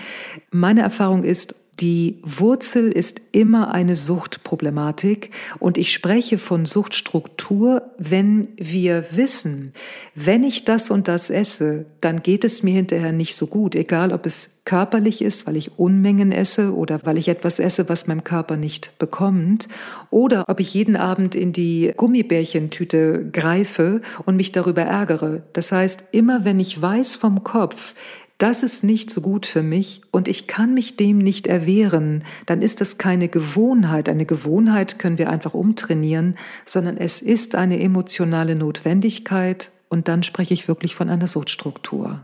meine 0.51 0.81
Erfahrung 0.81 1.23
ist, 1.23 1.55
die 1.79 2.19
Wurzel 2.23 2.91
ist 2.91 3.21
immer 3.31 3.73
eine 3.73 3.95
Suchtproblematik 3.95 5.31
und 5.59 5.77
ich 5.77 5.93
spreche 5.93 6.37
von 6.37 6.65
Suchtstruktur, 6.65 7.83
wenn 7.97 8.49
wir 8.57 9.05
wissen, 9.11 9.73
wenn 10.13 10.43
ich 10.43 10.65
das 10.65 10.91
und 10.91 11.07
das 11.07 11.29
esse, 11.29 11.85
dann 12.01 12.21
geht 12.21 12.43
es 12.43 12.63
mir 12.63 12.73
hinterher 12.73 13.13
nicht 13.13 13.33
so 13.35 13.47
gut, 13.47 13.75
egal 13.75 14.11
ob 14.11 14.25
es 14.25 14.61
körperlich 14.65 15.21
ist, 15.21 15.47
weil 15.47 15.55
ich 15.55 15.79
Unmengen 15.79 16.33
esse 16.33 16.75
oder 16.75 16.99
weil 17.03 17.17
ich 17.17 17.29
etwas 17.29 17.59
esse, 17.59 17.87
was 17.87 18.07
mein 18.07 18.25
Körper 18.25 18.57
nicht 18.57 18.99
bekommt, 18.99 19.69
oder 20.09 20.49
ob 20.49 20.59
ich 20.59 20.73
jeden 20.73 20.97
Abend 20.97 21.33
in 21.33 21.53
die 21.53 21.93
Gummibärchentüte 21.95 23.29
greife 23.31 24.01
und 24.25 24.35
mich 24.35 24.51
darüber 24.51 24.81
ärgere. 24.81 25.43
Das 25.53 25.71
heißt, 25.71 26.03
immer 26.11 26.43
wenn 26.43 26.59
ich 26.59 26.81
weiß 26.81 27.15
vom 27.15 27.43
Kopf, 27.43 27.95
das 28.39 28.63
ist 28.63 28.83
nicht 28.85 29.11
so 29.11 29.19
gut 29.21 29.45
für 29.45 29.61
mich 29.61 30.01
und 30.11 30.27
ich 30.29 30.47
kann 30.47 30.73
mich 30.73 30.95
dem 30.95 31.17
nicht 31.17 31.45
erwehren, 31.45 32.23
dann 32.45 32.61
ist 32.61 32.79
das 32.79 32.97
keine 32.97 33.27
Gewohnheit. 33.27 34.07
Eine 34.07 34.25
Gewohnheit 34.25 34.97
können 34.97 35.17
wir 35.17 35.29
einfach 35.29 35.53
umtrainieren, 35.53 36.37
sondern 36.65 36.97
es 36.97 37.21
ist 37.21 37.55
eine 37.55 37.79
emotionale 37.79 38.55
Notwendigkeit 38.55 39.71
und 39.89 40.07
dann 40.07 40.23
spreche 40.23 40.53
ich 40.53 40.69
wirklich 40.69 40.95
von 40.95 41.09
einer 41.09 41.27
Suchtstruktur. 41.27 42.21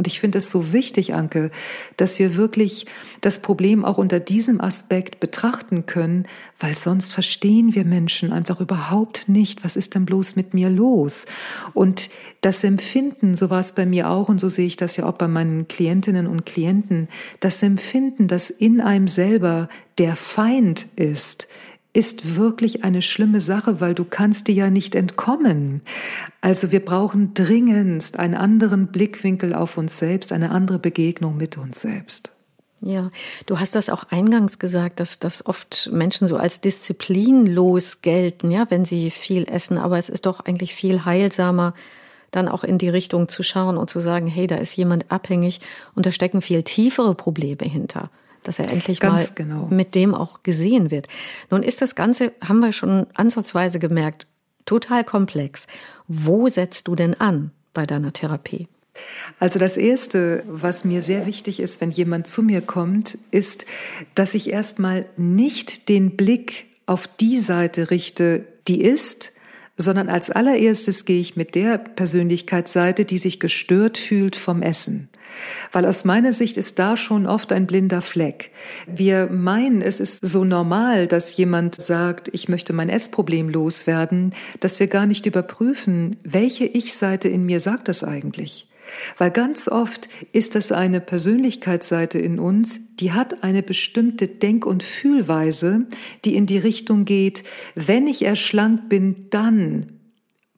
Und 0.00 0.06
ich 0.06 0.18
finde 0.18 0.38
es 0.38 0.50
so 0.50 0.72
wichtig, 0.72 1.12
Anke, 1.12 1.50
dass 1.98 2.18
wir 2.18 2.34
wirklich 2.34 2.86
das 3.20 3.42
Problem 3.42 3.84
auch 3.84 3.98
unter 3.98 4.18
diesem 4.18 4.58
Aspekt 4.58 5.20
betrachten 5.20 5.84
können, 5.84 6.24
weil 6.58 6.74
sonst 6.74 7.12
verstehen 7.12 7.74
wir 7.74 7.84
Menschen 7.84 8.32
einfach 8.32 8.62
überhaupt 8.62 9.28
nicht, 9.28 9.62
was 9.62 9.76
ist 9.76 9.94
denn 9.94 10.06
bloß 10.06 10.36
mit 10.36 10.54
mir 10.54 10.70
los? 10.70 11.26
Und 11.74 12.08
das 12.40 12.64
Empfinden, 12.64 13.36
so 13.36 13.50
war 13.50 13.60
es 13.60 13.72
bei 13.72 13.84
mir 13.84 14.08
auch 14.08 14.30
und 14.30 14.40
so 14.40 14.48
sehe 14.48 14.66
ich 14.66 14.78
das 14.78 14.96
ja 14.96 15.04
auch 15.04 15.18
bei 15.18 15.28
meinen 15.28 15.68
Klientinnen 15.68 16.26
und 16.26 16.46
Klienten, 16.46 17.10
das 17.40 17.62
Empfinden, 17.62 18.26
dass 18.26 18.48
in 18.48 18.80
einem 18.80 19.06
selber 19.06 19.68
der 19.98 20.16
Feind 20.16 20.86
ist, 20.96 21.46
ist 21.92 22.36
wirklich 22.36 22.84
eine 22.84 23.02
schlimme 23.02 23.40
Sache, 23.40 23.80
weil 23.80 23.94
du 23.94 24.04
kannst 24.04 24.46
dir 24.46 24.54
ja 24.54 24.70
nicht 24.70 24.94
entkommen. 24.94 25.82
Also 26.40 26.70
wir 26.70 26.84
brauchen 26.84 27.34
dringendst 27.34 28.18
einen 28.18 28.34
anderen 28.34 28.88
Blickwinkel 28.88 29.54
auf 29.54 29.76
uns 29.76 29.98
selbst, 29.98 30.32
eine 30.32 30.50
andere 30.50 30.78
Begegnung 30.78 31.36
mit 31.36 31.56
uns 31.58 31.80
selbst. 31.80 32.30
Ja, 32.82 33.10
du 33.44 33.58
hast 33.58 33.74
das 33.74 33.90
auch 33.90 34.04
eingangs 34.04 34.58
gesagt, 34.58 35.00
dass 35.00 35.18
das 35.18 35.44
oft 35.44 35.90
Menschen 35.92 36.28
so 36.28 36.36
als 36.36 36.62
disziplinlos 36.62 38.00
gelten, 38.00 38.50
ja, 38.50 38.70
wenn 38.70 38.84
sie 38.84 39.10
viel 39.10 39.46
essen. 39.48 39.76
Aber 39.76 39.98
es 39.98 40.08
ist 40.08 40.26
doch 40.26 40.40
eigentlich 40.40 40.74
viel 40.74 41.04
heilsamer, 41.04 41.74
dann 42.30 42.48
auch 42.48 42.64
in 42.64 42.78
die 42.78 42.88
Richtung 42.88 43.28
zu 43.28 43.42
schauen 43.42 43.76
und 43.76 43.90
zu 43.90 44.00
sagen, 44.00 44.28
hey, 44.28 44.46
da 44.46 44.54
ist 44.54 44.76
jemand 44.76 45.10
abhängig 45.10 45.60
und 45.94 46.06
da 46.06 46.12
stecken 46.12 46.40
viel 46.40 46.62
tiefere 46.62 47.14
Probleme 47.14 47.64
hinter 47.64 48.10
dass 48.42 48.58
er 48.58 48.70
endlich 48.70 49.00
Ganz 49.00 49.28
mal 49.28 49.34
genau. 49.34 49.68
mit 49.70 49.94
dem 49.94 50.14
auch 50.14 50.42
gesehen 50.42 50.90
wird. 50.90 51.08
Nun 51.50 51.62
ist 51.62 51.82
das 51.82 51.94
Ganze, 51.94 52.32
haben 52.42 52.60
wir 52.60 52.72
schon 52.72 53.06
ansatzweise 53.14 53.78
gemerkt, 53.78 54.26
total 54.64 55.04
komplex. 55.04 55.66
Wo 56.08 56.48
setzt 56.48 56.88
du 56.88 56.94
denn 56.94 57.14
an 57.20 57.50
bei 57.74 57.86
deiner 57.86 58.12
Therapie? 58.12 58.66
Also 59.38 59.58
das 59.58 59.76
Erste, 59.76 60.42
was 60.46 60.84
mir 60.84 61.02
sehr 61.02 61.26
wichtig 61.26 61.60
ist, 61.60 61.80
wenn 61.80 61.90
jemand 61.90 62.26
zu 62.26 62.42
mir 62.42 62.60
kommt, 62.60 63.16
ist, 63.30 63.66
dass 64.14 64.34
ich 64.34 64.50
erstmal 64.50 65.06
nicht 65.16 65.88
den 65.88 66.16
Blick 66.16 66.66
auf 66.86 67.06
die 67.06 67.38
Seite 67.38 67.90
richte, 67.90 68.44
die 68.68 68.82
ist, 68.82 69.32
sondern 69.76 70.08
als 70.08 70.30
allererstes 70.30 71.04
gehe 71.04 71.20
ich 71.20 71.36
mit 71.36 71.54
der 71.54 71.78
Persönlichkeitsseite, 71.78 73.04
die 73.04 73.18
sich 73.18 73.40
gestört 73.40 73.96
fühlt 73.96 74.36
vom 74.36 74.60
Essen. 74.60 75.08
Weil 75.72 75.86
aus 75.86 76.04
meiner 76.04 76.32
Sicht 76.32 76.56
ist 76.56 76.78
da 76.78 76.96
schon 76.96 77.26
oft 77.26 77.52
ein 77.52 77.66
blinder 77.66 78.02
Fleck. 78.02 78.50
Wir 78.86 79.26
meinen, 79.26 79.82
es 79.82 80.00
ist 80.00 80.26
so 80.26 80.44
normal, 80.44 81.06
dass 81.06 81.36
jemand 81.36 81.80
sagt, 81.80 82.28
ich 82.32 82.48
möchte 82.48 82.72
mein 82.72 82.88
Essproblem 82.88 83.48
loswerden, 83.48 84.34
dass 84.60 84.80
wir 84.80 84.86
gar 84.86 85.06
nicht 85.06 85.26
überprüfen, 85.26 86.16
welche 86.24 86.64
Ich-Seite 86.64 87.28
in 87.28 87.46
mir 87.46 87.60
sagt 87.60 87.88
das 87.88 88.04
eigentlich. 88.04 88.66
Weil 89.18 89.30
ganz 89.30 89.68
oft 89.68 90.08
ist 90.32 90.54
das 90.54 90.72
eine 90.72 91.00
Persönlichkeitsseite 91.00 92.18
in 92.18 92.38
uns, 92.38 92.80
die 92.96 93.12
hat 93.12 93.42
eine 93.42 93.62
bestimmte 93.62 94.26
Denk- 94.26 94.66
und 94.66 94.82
Fühlweise, 94.82 95.86
die 96.24 96.34
in 96.34 96.46
die 96.46 96.58
Richtung 96.58 97.04
geht, 97.04 97.44
wenn 97.74 98.06
ich 98.06 98.24
erschlankt 98.24 98.88
bin, 98.88 99.28
dann 99.30 99.99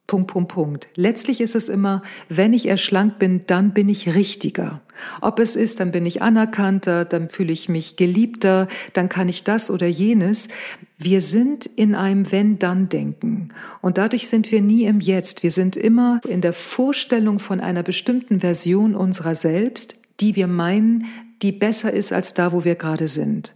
Punkt, 0.05 0.31
Punkt, 0.31 0.51
Punkt. 0.51 0.87
Letztlich 0.95 1.39
ist 1.39 1.55
es 1.55 1.69
immer, 1.69 2.03
wenn 2.27 2.51
ich 2.51 2.67
erschlankt 2.67 3.19
bin, 3.19 3.41
dann 3.47 3.73
bin 3.73 3.87
ich 3.87 4.13
richtiger. 4.13 4.81
Ob 5.21 5.39
es 5.39 5.55
ist, 5.55 5.79
dann 5.79 5.91
bin 5.91 6.05
ich 6.05 6.21
anerkannter, 6.21 7.05
dann 7.05 7.29
fühle 7.29 7.53
ich 7.53 7.69
mich 7.69 7.95
geliebter, 7.95 8.67
dann 8.91 9.07
kann 9.07 9.29
ich 9.29 9.45
das 9.45 9.71
oder 9.71 9.87
jenes. 9.87 10.49
Wir 10.97 11.21
sind 11.21 11.65
in 11.65 11.95
einem 11.95 12.31
Wenn-Dann-Denken. 12.31 13.53
Und 13.81 13.97
dadurch 13.97 14.27
sind 14.27 14.51
wir 14.51 14.61
nie 14.61 14.83
im 14.83 14.99
Jetzt. 14.99 15.41
Wir 15.41 15.51
sind 15.51 15.77
immer 15.77 16.19
in 16.27 16.41
der 16.41 16.53
Vorstellung 16.53 17.39
von 17.39 17.61
einer 17.61 17.81
bestimmten 17.81 18.41
Version 18.41 18.95
unserer 18.95 19.35
selbst, 19.35 19.95
die 20.23 20.37
wir 20.37 20.47
meinen, 20.47 21.05
die 21.41 21.51
besser 21.51 21.91
ist 21.91 22.13
als 22.13 22.33
da, 22.33 22.53
wo 22.53 22.63
wir 22.63 22.75
gerade 22.75 23.09
sind. 23.09 23.53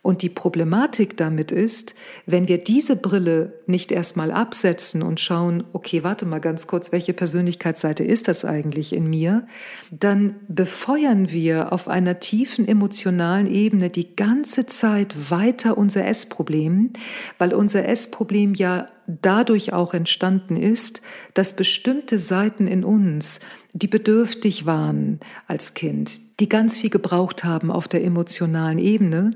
Und 0.00 0.22
die 0.22 0.30
Problematik 0.30 1.16
damit 1.18 1.50
ist, 1.50 1.94
wenn 2.24 2.48
wir 2.48 2.58
diese 2.58 2.96
Brille 2.96 3.60
nicht 3.66 3.92
erstmal 3.92 4.30
absetzen 4.30 5.02
und 5.02 5.20
schauen, 5.20 5.64
okay, 5.72 6.04
warte 6.04 6.24
mal 6.24 6.38
ganz 6.38 6.68
kurz, 6.68 6.92
welche 6.92 7.12
Persönlichkeitsseite 7.12 8.02
ist 8.04 8.28
das 8.28 8.44
eigentlich 8.46 8.94
in 8.94 9.10
mir, 9.10 9.46
dann 9.90 10.36
befeuern 10.48 11.32
wir 11.32 11.72
auf 11.72 11.88
einer 11.88 12.18
tiefen 12.20 12.66
emotionalen 12.66 13.46
Ebene 13.48 13.90
die 13.90 14.16
ganze 14.16 14.64
Zeit 14.64 15.30
weiter 15.30 15.76
unser 15.76 16.06
Essproblem, 16.06 16.92
weil 17.36 17.52
unser 17.52 17.86
Essproblem 17.86 18.54
ja 18.54 18.86
dadurch 19.08 19.72
auch 19.72 19.92
entstanden 19.92 20.56
ist, 20.56 21.02
dass 21.34 21.56
bestimmte 21.56 22.20
Seiten 22.20 22.68
in 22.68 22.84
uns, 22.84 23.40
die 23.82 23.88
bedürftig 23.88 24.64
waren 24.66 25.20
als 25.46 25.74
Kind, 25.74 26.20
die 26.38 26.48
ganz 26.48 26.76
viel 26.76 26.90
gebraucht 26.90 27.44
haben 27.44 27.70
auf 27.70 27.88
der 27.88 28.04
emotionalen 28.04 28.78
Ebene, 28.78 29.30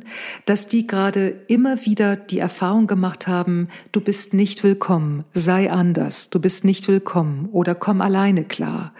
dass 0.45 0.69
die 0.69 0.87
gerade 0.87 1.35
immer 1.47 1.87
wieder 1.87 2.17
die 2.17 2.39
Erfahrung 2.39 2.87
gemacht 2.87 3.27
haben, 3.27 3.69
du 3.93 4.03
bist 4.03 4.35
nicht 4.35 4.63
willkommen, 4.63 5.25
sei 5.33 5.71
anders, 5.71 6.29
du 6.29 6.41
bist 6.41 6.65
nicht 6.65 6.89
willkommen 6.89 7.49
oder 7.53 7.75
komm 7.75 8.03
alleine 8.03 8.45
klar. 8.45 8.93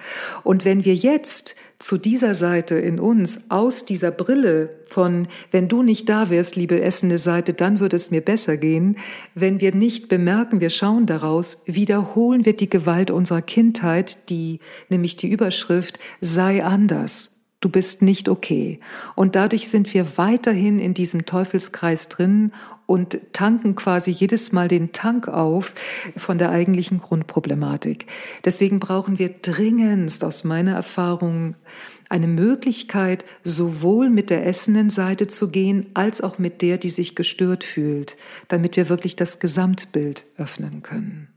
Und 0.45 0.65
wenn 0.65 0.87
wir 0.87 0.95
jetzt 0.95 1.57
zu 1.79 1.99
dieser 1.99 2.35
Seite 2.35 2.75
in 2.77 2.99
uns 2.99 3.41
aus 3.51 3.85
dieser 3.85 4.11
Brille 4.11 4.71
von, 4.89 5.29
wenn 5.51 5.69
du 5.69 5.83
nicht 5.83 6.09
da 6.09 6.31
wärst, 6.31 6.57
liebe 6.57 6.81
essende 6.81 7.19
Seite, 7.19 7.55
dann 7.55 7.81
würde 7.81 7.97
es 7.97 8.11
mir 8.11 8.21
besser 8.23 8.57
gehen, 8.57 8.97
wenn 9.35 9.61
wir 9.61 9.75
nicht 9.75 10.09
bemerken, 10.09 10.61
wir 10.61 10.71
schauen 10.71 11.07
daraus, 11.07 11.63
wiederholen 11.67 12.45
wir 12.45 12.57
die 12.57 12.69
Gewalt 12.69 13.11
unserer 13.11 13.43
Kindheit, 13.43 14.31
die, 14.31 14.61
nämlich 14.89 15.17
die 15.17 15.31
Überschrift, 15.31 15.99
sei 16.21 16.65
anders 16.65 17.40
du 17.61 17.69
bist 17.69 18.03
nicht 18.03 18.29
okay. 18.29 18.81
Und 19.15 19.37
dadurch 19.37 19.69
sind 19.69 19.93
wir 19.95 20.17
weiterhin 20.19 20.79
in 20.79 20.95
diesem 20.95 21.27
Teufelskreis 21.27 22.09
drin 22.09 22.53
und 22.87 23.21
tanken 23.33 23.77
quasi 23.77 24.11
jedes 24.11 24.51
Mal 24.53 24.67
den 24.67 24.93
Tank 24.93 25.29
auf 25.29 25.75
von 26.17 26.39
der 26.39 26.51
eigentlichen 26.51 26.99
Grundproblematik. 26.99 28.07
Deswegen 28.45 28.81
brauchen 28.81 29.19
wir 29.19 29.29
dringendst 29.29 30.25
aus 30.25 30.43
meiner 30.45 30.73
Erfahrung 30.73 31.55
eine 32.09 32.27
Möglichkeit, 32.27 33.25
sowohl 33.45 34.11
mit 34.11 34.31
der 34.31 34.45
essenden 34.45 34.91
Seite 34.91 35.29
zu 35.29 35.51
gehen, 35.51 35.87
als 35.95 36.21
auch 36.21 36.39
mit 36.39 36.61
der, 36.61 36.77
die 36.77 36.91
sich 36.91 37.15
gestört 37.15 37.63
fühlt, 37.63 38.17
damit 38.49 38.77
wir 38.77 38.89
wirklich 38.89 39.15
das 39.15 39.39
Gesamtbild 39.39 40.27
öffnen 40.37 40.83
können. 40.83 41.29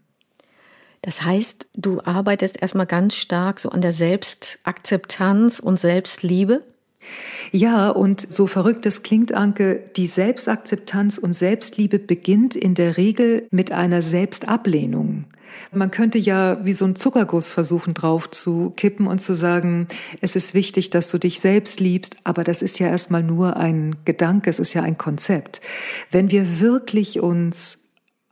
Das 1.03 1.21
heißt, 1.21 1.67
du 1.75 2.01
arbeitest 2.01 2.61
erstmal 2.61 2.85
ganz 2.85 3.15
stark 3.15 3.59
so 3.59 3.69
an 3.69 3.81
der 3.81 3.91
Selbstakzeptanz 3.91 5.59
und 5.59 5.77
Selbstliebe. 5.77 6.63
Ja, 7.51 7.89
und 7.89 8.21
so 8.21 8.47
verrückt 8.47 8.85
es 8.85 9.03
klingt, 9.03 9.33
Anke, 9.33 9.83
die 9.97 10.07
Selbstakzeptanz 10.07 11.17
und 11.17 11.33
Selbstliebe 11.33 11.99
beginnt 11.99 12.55
in 12.55 12.73
der 12.73 12.95
Regel 12.95 13.47
mit 13.51 13.73
einer 13.73 14.01
Selbstablehnung. 14.01 15.25
Man 15.73 15.91
könnte 15.91 16.19
ja 16.19 16.63
wie 16.63 16.73
so 16.73 16.85
ein 16.85 16.95
Zuckerguss 16.95 17.51
versuchen 17.51 17.93
drauf 17.93 18.31
zu 18.31 18.71
kippen 18.77 19.05
und 19.05 19.19
zu 19.19 19.33
sagen, 19.33 19.89
es 20.21 20.37
ist 20.37 20.53
wichtig, 20.53 20.89
dass 20.89 21.09
du 21.09 21.17
dich 21.17 21.41
selbst 21.41 21.81
liebst, 21.81 22.15
aber 22.23 22.45
das 22.45 22.61
ist 22.61 22.79
ja 22.79 22.87
erstmal 22.87 23.23
nur 23.23 23.57
ein 23.57 23.97
Gedanke, 24.05 24.49
es 24.49 24.57
ist 24.57 24.73
ja 24.73 24.83
ein 24.83 24.97
Konzept. 24.97 25.59
Wenn 26.11 26.31
wir 26.31 26.61
wirklich 26.61 27.19
uns 27.19 27.82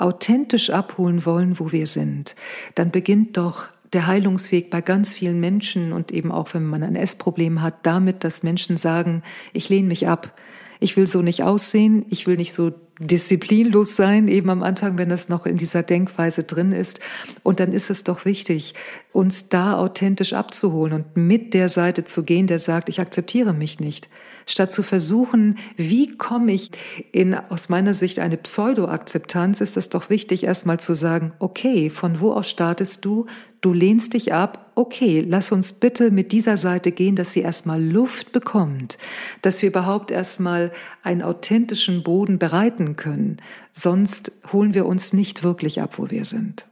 authentisch 0.01 0.69
abholen 0.69 1.25
wollen, 1.25 1.59
wo 1.59 1.71
wir 1.71 1.87
sind, 1.87 2.35
dann 2.75 2.91
beginnt 2.91 3.37
doch 3.37 3.69
der 3.93 4.07
Heilungsweg 4.07 4.69
bei 4.69 4.81
ganz 4.81 5.13
vielen 5.13 5.39
Menschen 5.39 5.91
und 5.91 6.11
eben 6.11 6.31
auch 6.31 6.53
wenn 6.53 6.65
man 6.65 6.83
ein 6.83 6.95
Essproblem 6.95 7.61
hat, 7.61 7.85
damit, 7.85 8.23
dass 8.23 8.43
Menschen 8.43 8.77
sagen, 8.77 9.21
ich 9.53 9.69
lehne 9.69 9.87
mich 9.87 10.07
ab. 10.07 10.33
Ich 10.79 10.97
will 10.97 11.05
so 11.05 11.21
nicht 11.21 11.43
aussehen, 11.43 12.05
ich 12.09 12.25
will 12.25 12.37
nicht 12.37 12.53
so 12.53 12.71
disziplinlos 12.99 13.95
sein, 13.95 14.27
eben 14.27 14.49
am 14.49 14.63
Anfang, 14.63 14.97
wenn 14.97 15.09
das 15.09 15.29
noch 15.29 15.45
in 15.45 15.57
dieser 15.57 15.83
Denkweise 15.83 16.43
drin 16.43 16.71
ist. 16.71 17.01
Und 17.43 17.59
dann 17.59 17.71
ist 17.71 17.89
es 17.89 18.03
doch 18.03 18.25
wichtig, 18.25 18.73
uns 19.11 19.49
da 19.49 19.77
authentisch 19.77 20.33
abzuholen 20.33 20.93
und 20.93 21.17
mit 21.17 21.53
der 21.53 21.69
Seite 21.69 22.05
zu 22.05 22.23
gehen, 22.23 22.47
der 22.47 22.59
sagt, 22.59 22.89
ich 22.89 22.99
akzeptiere 22.99 23.53
mich 23.53 23.79
nicht 23.79 24.07
statt 24.45 24.71
zu 24.71 24.83
versuchen, 24.83 25.57
wie 25.77 26.17
komme 26.17 26.53
ich 26.53 26.71
in 27.11 27.35
aus 27.35 27.69
meiner 27.69 27.93
Sicht 27.93 28.19
eine 28.19 28.37
Pseudo-Akzeptanz, 28.37 29.61
ist 29.61 29.77
es 29.77 29.89
doch 29.89 30.09
wichtig, 30.09 30.43
erstmal 30.43 30.79
zu 30.79 30.95
sagen, 30.95 31.33
okay, 31.39 31.89
von 31.89 32.19
wo 32.19 32.33
aus 32.33 32.49
startest 32.49 33.05
du? 33.05 33.25
Du 33.61 33.73
lehnst 33.73 34.13
dich 34.13 34.33
ab, 34.33 34.71
okay, 34.73 35.23
lass 35.27 35.51
uns 35.51 35.73
bitte 35.73 36.09
mit 36.09 36.31
dieser 36.31 36.57
Seite 36.57 36.91
gehen, 36.91 37.15
dass 37.15 37.33
sie 37.33 37.41
erstmal 37.41 37.83
Luft 37.83 38.31
bekommt, 38.31 38.97
dass 39.43 39.61
wir 39.61 39.69
überhaupt 39.69 40.09
erstmal 40.09 40.71
einen 41.03 41.21
authentischen 41.21 42.01
Boden 42.01 42.39
bereiten 42.39 42.95
können. 42.95 43.37
Sonst 43.71 44.31
holen 44.51 44.73
wir 44.73 44.87
uns 44.87 45.13
nicht 45.13 45.43
wirklich 45.43 45.81
ab, 45.81 45.99
wo 45.99 46.09
wir 46.09 46.25
sind. 46.25 46.65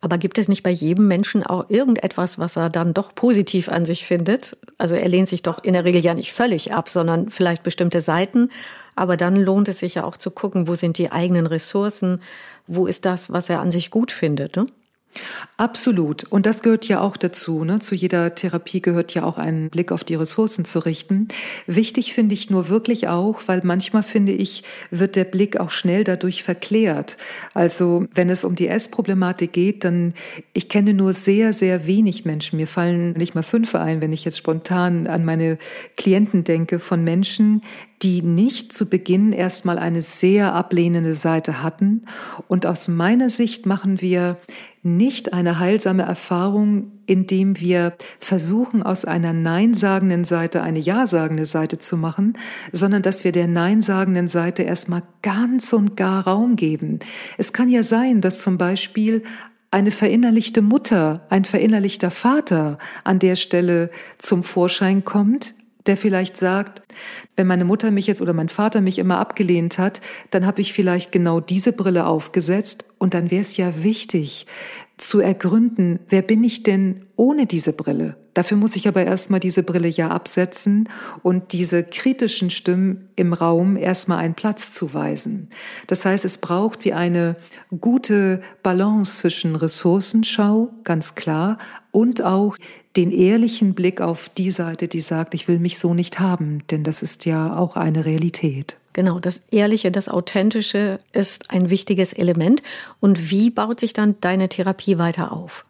Aber 0.00 0.16
gibt 0.16 0.38
es 0.38 0.48
nicht 0.48 0.62
bei 0.62 0.70
jedem 0.70 1.08
Menschen 1.08 1.44
auch 1.44 1.70
irgendetwas, 1.70 2.38
was 2.38 2.56
er 2.56 2.70
dann 2.70 2.94
doch 2.94 3.14
positiv 3.14 3.68
an 3.68 3.84
sich 3.84 4.06
findet? 4.06 4.56
Also 4.78 4.94
er 4.94 5.08
lehnt 5.08 5.28
sich 5.28 5.42
doch 5.42 5.62
in 5.64 5.72
der 5.72 5.84
Regel 5.84 6.04
ja 6.04 6.14
nicht 6.14 6.32
völlig 6.32 6.72
ab, 6.72 6.88
sondern 6.88 7.30
vielleicht 7.30 7.64
bestimmte 7.64 8.00
Seiten. 8.00 8.50
Aber 8.94 9.16
dann 9.16 9.36
lohnt 9.36 9.68
es 9.68 9.80
sich 9.80 9.94
ja 9.94 10.04
auch 10.04 10.16
zu 10.16 10.30
gucken, 10.30 10.68
wo 10.68 10.76
sind 10.76 10.98
die 10.98 11.10
eigenen 11.10 11.46
Ressourcen, 11.46 12.20
wo 12.68 12.86
ist 12.86 13.06
das, 13.06 13.32
was 13.32 13.50
er 13.50 13.60
an 13.60 13.72
sich 13.72 13.90
gut 13.90 14.12
findet. 14.12 14.56
Ne? 14.56 14.66
Absolut. 15.56 16.24
Und 16.24 16.46
das 16.46 16.62
gehört 16.62 16.86
ja 16.86 17.00
auch 17.00 17.16
dazu. 17.16 17.64
Ne? 17.64 17.80
Zu 17.80 17.94
jeder 17.94 18.34
Therapie 18.34 18.80
gehört 18.80 19.14
ja 19.14 19.24
auch 19.24 19.38
ein 19.38 19.70
Blick 19.70 19.90
auf 19.90 20.04
die 20.04 20.14
Ressourcen 20.14 20.64
zu 20.64 20.78
richten. 20.78 21.28
Wichtig 21.66 22.14
finde 22.14 22.34
ich 22.34 22.48
nur 22.48 22.68
wirklich 22.68 23.08
auch, 23.08 23.42
weil 23.46 23.62
manchmal 23.64 24.02
finde 24.04 24.32
ich, 24.32 24.62
wird 24.90 25.16
der 25.16 25.24
Blick 25.24 25.58
auch 25.58 25.70
schnell 25.70 26.04
dadurch 26.04 26.42
verklärt. 26.42 27.16
Also 27.54 28.06
wenn 28.14 28.30
es 28.30 28.44
um 28.44 28.54
die 28.54 28.68
Essproblematik 28.68 29.52
geht, 29.52 29.84
dann 29.84 30.14
ich 30.52 30.68
kenne 30.68 30.94
nur 30.94 31.12
sehr, 31.12 31.52
sehr 31.52 31.86
wenig 31.86 32.24
Menschen. 32.24 32.56
Mir 32.56 32.68
fallen 32.68 33.12
nicht 33.12 33.34
mal 33.34 33.42
fünf 33.42 33.74
ein, 33.74 34.00
wenn 34.00 34.12
ich 34.12 34.24
jetzt 34.24 34.38
spontan 34.38 35.06
an 35.06 35.24
meine 35.24 35.58
Klienten 35.96 36.44
denke, 36.44 36.78
von 36.78 37.02
Menschen, 37.02 37.62
die 38.02 38.22
nicht 38.22 38.72
zu 38.72 38.88
Beginn 38.88 39.32
erstmal 39.32 39.78
eine 39.78 40.02
sehr 40.02 40.54
ablehnende 40.54 41.14
Seite 41.14 41.62
hatten. 41.62 42.04
Und 42.46 42.66
aus 42.66 42.88
meiner 42.88 43.28
Sicht 43.28 43.66
machen 43.66 44.00
wir 44.00 44.38
nicht 44.82 45.32
eine 45.32 45.58
heilsame 45.58 46.04
Erfahrung, 46.04 46.92
indem 47.06 47.58
wir 47.58 47.94
versuchen, 48.20 48.82
aus 48.82 49.04
einer 49.04 49.32
Nein-sagenden 49.32 50.24
Seite 50.24 50.62
eine 50.62 50.78
Ja-sagende 50.78 51.46
Seite 51.46 51.78
zu 51.78 51.96
machen, 51.96 52.38
sondern 52.72 53.02
dass 53.02 53.24
wir 53.24 53.32
der 53.32 53.48
Nein-sagenden 53.48 54.28
Seite 54.28 54.62
erstmal 54.62 55.02
ganz 55.22 55.72
und 55.72 55.96
gar 55.96 56.26
Raum 56.26 56.56
geben. 56.56 57.00
Es 57.36 57.52
kann 57.52 57.68
ja 57.68 57.82
sein, 57.82 58.20
dass 58.20 58.40
zum 58.40 58.58
Beispiel 58.58 59.24
eine 59.70 59.90
verinnerlichte 59.90 60.62
Mutter, 60.62 61.26
ein 61.28 61.44
verinnerlichter 61.44 62.10
Vater 62.10 62.78
an 63.04 63.18
der 63.18 63.36
Stelle 63.36 63.90
zum 64.16 64.42
Vorschein 64.42 65.04
kommt, 65.04 65.54
der 65.88 65.96
vielleicht 65.96 66.36
sagt, 66.36 66.82
wenn 67.36 67.46
meine 67.46 67.64
Mutter 67.64 67.90
mich 67.90 68.06
jetzt 68.06 68.20
oder 68.20 68.32
mein 68.32 68.48
Vater 68.48 68.80
mich 68.80 68.98
immer 68.98 69.18
abgelehnt 69.18 69.78
hat, 69.78 70.00
dann 70.30 70.46
habe 70.46 70.60
ich 70.60 70.72
vielleicht 70.72 71.10
genau 71.10 71.40
diese 71.40 71.72
Brille 71.72 72.06
aufgesetzt 72.06 72.84
und 72.98 73.14
dann 73.14 73.30
wäre 73.30 73.42
es 73.42 73.56
ja 73.56 73.82
wichtig 73.82 74.46
zu 74.98 75.20
ergründen, 75.20 76.00
wer 76.08 76.22
bin 76.22 76.44
ich 76.44 76.64
denn 76.64 77.06
ohne 77.16 77.46
diese 77.46 77.72
Brille? 77.72 78.16
Dafür 78.34 78.56
muss 78.56 78.76
ich 78.76 78.86
aber 78.86 79.04
erstmal 79.04 79.40
diese 79.40 79.62
Brille 79.62 79.88
ja 79.88 80.10
absetzen 80.10 80.88
und 81.22 81.52
diese 81.52 81.82
kritischen 81.82 82.50
Stimmen 82.50 83.08
im 83.16 83.32
Raum 83.32 83.76
erstmal 83.76 84.18
einen 84.18 84.34
Platz 84.34 84.72
zuweisen. 84.72 85.50
Das 85.86 86.04
heißt, 86.04 86.24
es 86.24 86.38
braucht 86.38 86.84
wie 86.84 86.92
eine 86.92 87.36
gute 87.80 88.42
Balance 88.62 89.18
zwischen 89.18 89.56
Ressourcenschau, 89.56 90.70
ganz 90.84 91.14
klar, 91.14 91.58
und 91.90 92.22
auch 92.22 92.56
den 92.96 93.10
ehrlichen 93.12 93.74
Blick 93.74 94.00
auf 94.00 94.28
die 94.30 94.50
Seite, 94.50 94.88
die 94.88 95.00
sagt, 95.00 95.34
ich 95.34 95.48
will 95.48 95.58
mich 95.58 95.78
so 95.78 95.94
nicht 95.94 96.18
haben, 96.18 96.62
denn 96.70 96.84
das 96.84 97.02
ist 97.02 97.26
ja 97.26 97.56
auch 97.56 97.76
eine 97.76 98.04
Realität. 98.04 98.76
Genau, 98.92 99.20
das 99.20 99.44
Ehrliche, 99.52 99.92
das 99.92 100.08
Authentische 100.08 100.98
ist 101.12 101.50
ein 101.52 101.70
wichtiges 101.70 102.12
Element. 102.12 102.62
Und 102.98 103.30
wie 103.30 103.50
baut 103.50 103.78
sich 103.78 103.92
dann 103.92 104.16
deine 104.20 104.48
Therapie 104.48 104.98
weiter 104.98 105.30
auf? 105.30 105.64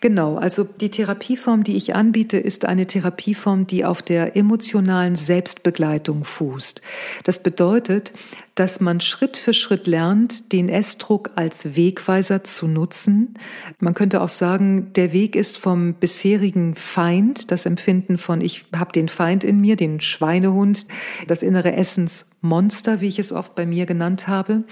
Genau, 0.00 0.36
also 0.36 0.64
die 0.64 0.90
Therapieform, 0.90 1.64
die 1.64 1.76
ich 1.76 1.94
anbiete, 1.94 2.36
ist 2.36 2.64
eine 2.64 2.86
Therapieform, 2.86 3.66
die 3.66 3.84
auf 3.84 4.02
der 4.02 4.36
emotionalen 4.36 5.16
Selbstbegleitung 5.16 6.24
fußt. 6.24 6.82
Das 7.24 7.42
bedeutet, 7.42 8.12
dass 8.54 8.80
man 8.80 9.00
Schritt 9.00 9.36
für 9.36 9.54
Schritt 9.54 9.86
lernt, 9.86 10.52
den 10.52 10.68
Essdruck 10.68 11.30
als 11.36 11.74
Wegweiser 11.74 12.44
zu 12.44 12.66
nutzen. 12.66 13.34
Man 13.78 13.94
könnte 13.94 14.20
auch 14.20 14.28
sagen, 14.28 14.92
der 14.94 15.12
Weg 15.12 15.36
ist 15.36 15.58
vom 15.58 15.94
bisherigen 15.94 16.74
Feind, 16.74 17.50
das 17.50 17.66
Empfinden 17.66 18.18
von 18.18 18.40
ich 18.40 18.64
habe 18.76 18.92
den 18.92 19.08
Feind 19.08 19.44
in 19.44 19.60
mir, 19.60 19.76
den 19.76 20.00
Schweinehund, 20.00 20.86
das 21.26 21.42
innere 21.42 21.72
Essensmonster, 21.72 23.00
wie 23.00 23.08
ich 23.08 23.18
es 23.18 23.32
oft 23.32 23.54
bei 23.54 23.64
mir 23.64 23.86
genannt 23.86 24.28
habe, 24.28 24.64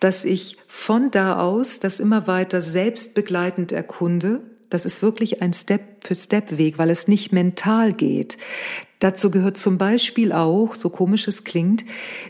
dass 0.00 0.24
ich 0.24 0.56
von 0.66 1.10
da 1.10 1.38
aus 1.40 1.80
das 1.80 2.00
immer 2.00 2.26
weiter 2.26 2.60
selbstbegleitend 2.60 3.72
erkunde 3.72 4.42
das 4.70 4.84
ist 4.84 5.02
wirklich 5.02 5.40
ein 5.40 5.52
Step-für-Step-Weg, 5.52 6.78
weil 6.78 6.90
es 6.90 7.08
nicht 7.08 7.32
mental 7.32 7.92
geht. 7.92 8.36
Dazu 8.98 9.30
gehört 9.30 9.58
zum 9.58 9.78
Beispiel 9.78 10.32
auch, 10.32 10.74
so 10.74 10.90
komisch 10.90 11.28
es 11.28 11.44
klingt, 11.44 11.84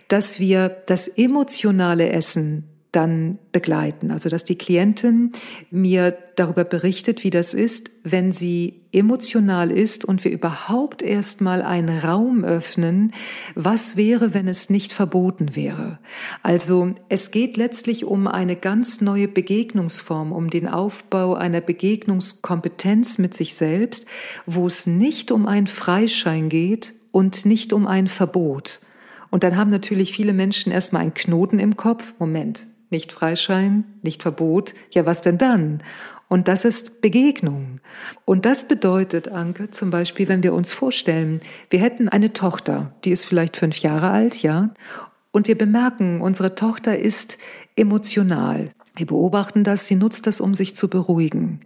dass 0.09 0.39
wir 0.39 0.69
das 0.87 1.09
emotionale 1.09 2.11
Essen 2.11 2.68
dann 2.93 3.39
begleiten. 3.53 4.11
Also 4.11 4.31
dass 4.31 4.45
die 4.45 4.57
Klientin 4.57 5.33
mir 5.71 6.17
darüber 6.37 6.65
berichtet, 6.65 7.23
wie 7.23 7.31
das 7.31 7.53
ist, 7.53 7.91
wenn 8.03 8.33
sie 8.33 8.81
emotional 8.93 9.71
ist 9.71 10.07
und 10.07 10.25
wir 10.25 10.31
überhaupt 10.31 11.03
erstmal 11.03 11.61
einen 11.61 11.99
Raum 11.99 12.45
öffnen, 12.45 13.13
was 13.55 13.97
wäre, 13.97 14.33
wenn 14.33 14.49
es 14.49 14.71
nicht 14.71 14.93
verboten 14.93 15.55
wäre. 15.55 15.99
Also 16.43 16.95
es 17.11 17.31
geht 17.31 17.59
letztlich 17.59 18.07
um 18.07 18.27
eine 18.27 18.57
ganz 18.57 19.03
neue 19.03 19.29
Begegnungsform, 19.29 20.33
um 20.33 20.49
den 20.49 20.67
Aufbau 20.67 21.35
einer 21.35 21.61
Begegnungskompetenz 21.61 23.19
mit 23.19 23.35
sich 23.35 23.55
selbst, 23.55 24.07
wo 24.47 24.67
es 24.67 24.87
nicht 24.87 25.31
um 25.31 25.47
einen 25.47 25.67
Freischein 25.67 26.49
geht 26.49 26.95
und 27.11 27.45
nicht 27.45 27.75
um 27.75 27.87
ein 27.87 28.07
Verbot. 28.07 28.81
Und 29.31 29.45
dann 29.45 29.57
haben 29.57 29.71
natürlich 29.71 30.13
viele 30.13 30.33
Menschen 30.33 30.73
erstmal 30.73 31.03
einen 31.03 31.15
Knoten 31.15 31.59
im 31.59 31.77
Kopf. 31.77 32.15
Moment, 32.19 32.67
nicht 32.91 33.13
Freischein, 33.13 33.85
nicht 34.03 34.23
Verbot. 34.23 34.75
Ja, 34.93 35.07
was 35.07 35.21
denn 35.21 35.39
dann? 35.39 35.83
Und 36.29 36.47
das 36.49 36.65
ist 36.65 37.01
Begegnung. 37.01 37.81
Und 38.25 38.45
das 38.45 38.69
bedeutet, 38.69 39.29
Anke, 39.29 39.71
zum 39.71 39.91
Beispiel, 39.91 40.29
wenn 40.29 40.43
wir 40.43 40.53
uns 40.53 40.73
vorstellen, 40.73 41.41
wir 41.71 41.81
hätten 41.81 42.09
eine 42.09 42.33
Tochter, 42.33 42.93
die 43.05 43.11
ist 43.11 43.25
vielleicht 43.25 43.57
fünf 43.57 43.79
Jahre 43.79 44.11
alt, 44.11 44.43
ja, 44.43 44.71
und 45.31 45.49
wir 45.49 45.57
bemerken, 45.57 46.21
unsere 46.21 46.55
Tochter 46.55 46.99
ist 46.99 47.39
emotional. 47.77 48.71
Wir 48.97 49.07
beobachten 49.07 49.63
das, 49.63 49.87
sie 49.87 49.95
nutzt 49.95 50.27
das, 50.27 50.41
um 50.41 50.55
sich 50.55 50.75
zu 50.75 50.89
beruhigen. 50.89 51.61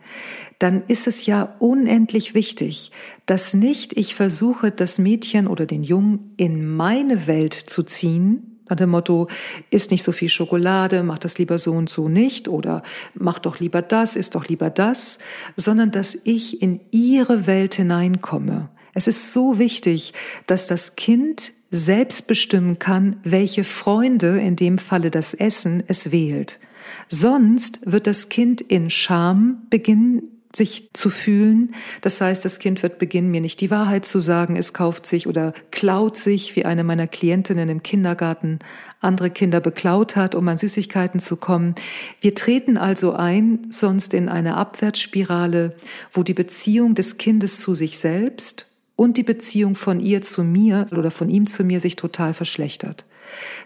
Dann 0.59 0.83
ist 0.87 1.07
es 1.07 1.27
ja 1.27 1.57
unendlich 1.59 2.35
wichtig, 2.35 2.93
dass 3.25 3.55
nicht 3.55 3.97
ich 3.97 4.15
versuche, 4.15 4.71
das 4.71 4.99
Mädchen 4.99 5.47
oder 5.47 5.65
den 5.65 5.83
Jungen 5.83 6.35
in 6.37 6.69
meine 6.69 7.27
Welt 7.27 7.55
zu 7.55 7.83
ziehen, 7.83 8.52
nach 8.68 8.77
dem 8.77 8.90
Motto, 8.90 9.29
isst 9.70 9.90
nicht 9.90 10.03
so 10.03 10.12
viel 10.12 10.29
Schokolade, 10.29 11.03
mach 11.03 11.18
das 11.18 11.38
lieber 11.38 11.59
so 11.59 11.72
und 11.72 11.90
so 11.90 12.09
nicht 12.09 12.48
oder 12.48 12.83
mach 13.14 13.38
doch 13.38 13.61
lieber 13.61 13.83
das, 13.83 14.16
isst 14.16 14.35
doch 14.35 14.46
lieber 14.48 14.70
das, 14.70 15.18
sondern 15.57 15.90
dass 15.90 16.14
ich 16.25 16.62
in 16.62 16.81
ihre 16.90 17.46
Welt 17.46 17.75
hineinkomme. 17.75 18.68
Es 18.94 19.07
ist 19.07 19.33
so 19.33 19.59
wichtig, 19.59 20.12
dass 20.46 20.66
das 20.66 20.96
Kind 20.96 21.53
selbst 21.70 22.27
bestimmen 22.27 22.79
kann, 22.79 23.16
welche 23.25 23.64
Freunde, 23.64 24.38
in 24.38 24.57
dem 24.57 24.77
Falle 24.79 25.11
das 25.11 25.33
Essen, 25.33 25.83
es 25.87 26.12
wählt. 26.12 26.61
Sonst 27.09 27.81
wird 27.85 28.07
das 28.07 28.29
Kind 28.29 28.61
in 28.61 28.90
Scham 28.90 29.62
beginnen, 29.70 30.22
sich 30.55 30.91
zu 30.93 31.11
fühlen. 31.11 31.75
Das 32.01 32.21
heißt, 32.21 32.45
das 32.45 32.59
Kind 32.59 32.83
wird 32.83 32.99
beginnen, 32.99 33.31
mir 33.31 33.41
nicht 33.41 33.61
die 33.61 33.71
Wahrheit 33.71 34.05
zu 34.05 34.21
sagen. 34.21 34.57
Es 34.57 34.73
kauft 34.73 35.07
sich 35.07 35.27
oder 35.27 35.55
klaut 35.71 36.17
sich, 36.17 36.57
wie 36.57 36.65
eine 36.65 36.85
meiner 36.85 37.07
Klientinnen 37.07 37.69
im 37.69 37.83
Kindergarten 37.83 38.59
andere 39.01 39.31
Kinder 39.31 39.61
beklaut 39.61 40.17
hat, 40.17 40.35
um 40.35 40.47
an 40.49 40.59
Süßigkeiten 40.59 41.21
zu 41.21 41.37
kommen. 41.37 41.75
Wir 42.21 42.35
treten 42.35 42.77
also 42.77 43.12
ein, 43.12 43.67
sonst 43.71 44.15
in 44.15 44.29
eine 44.29 44.57
Abwärtsspirale, 44.57 45.75
wo 46.12 46.23
die 46.23 46.35
Beziehung 46.35 46.95
des 46.95 47.19
Kindes 47.19 47.61
zu 47.61 47.75
sich 47.75 47.99
selbst 47.99 48.67
und 48.97 49.17
die 49.17 49.23
Beziehung 49.25 49.75
von 49.75 50.01
ihr 50.01 50.23
zu 50.23 50.45
mir 50.45 50.87
oder 50.93 51.11
von 51.11 51.29
ihm 51.29 51.47
zu 51.47 51.65
mir 51.65 51.81
sich 51.81 51.97
total 51.97 52.35
verschlechtert. 52.35 53.05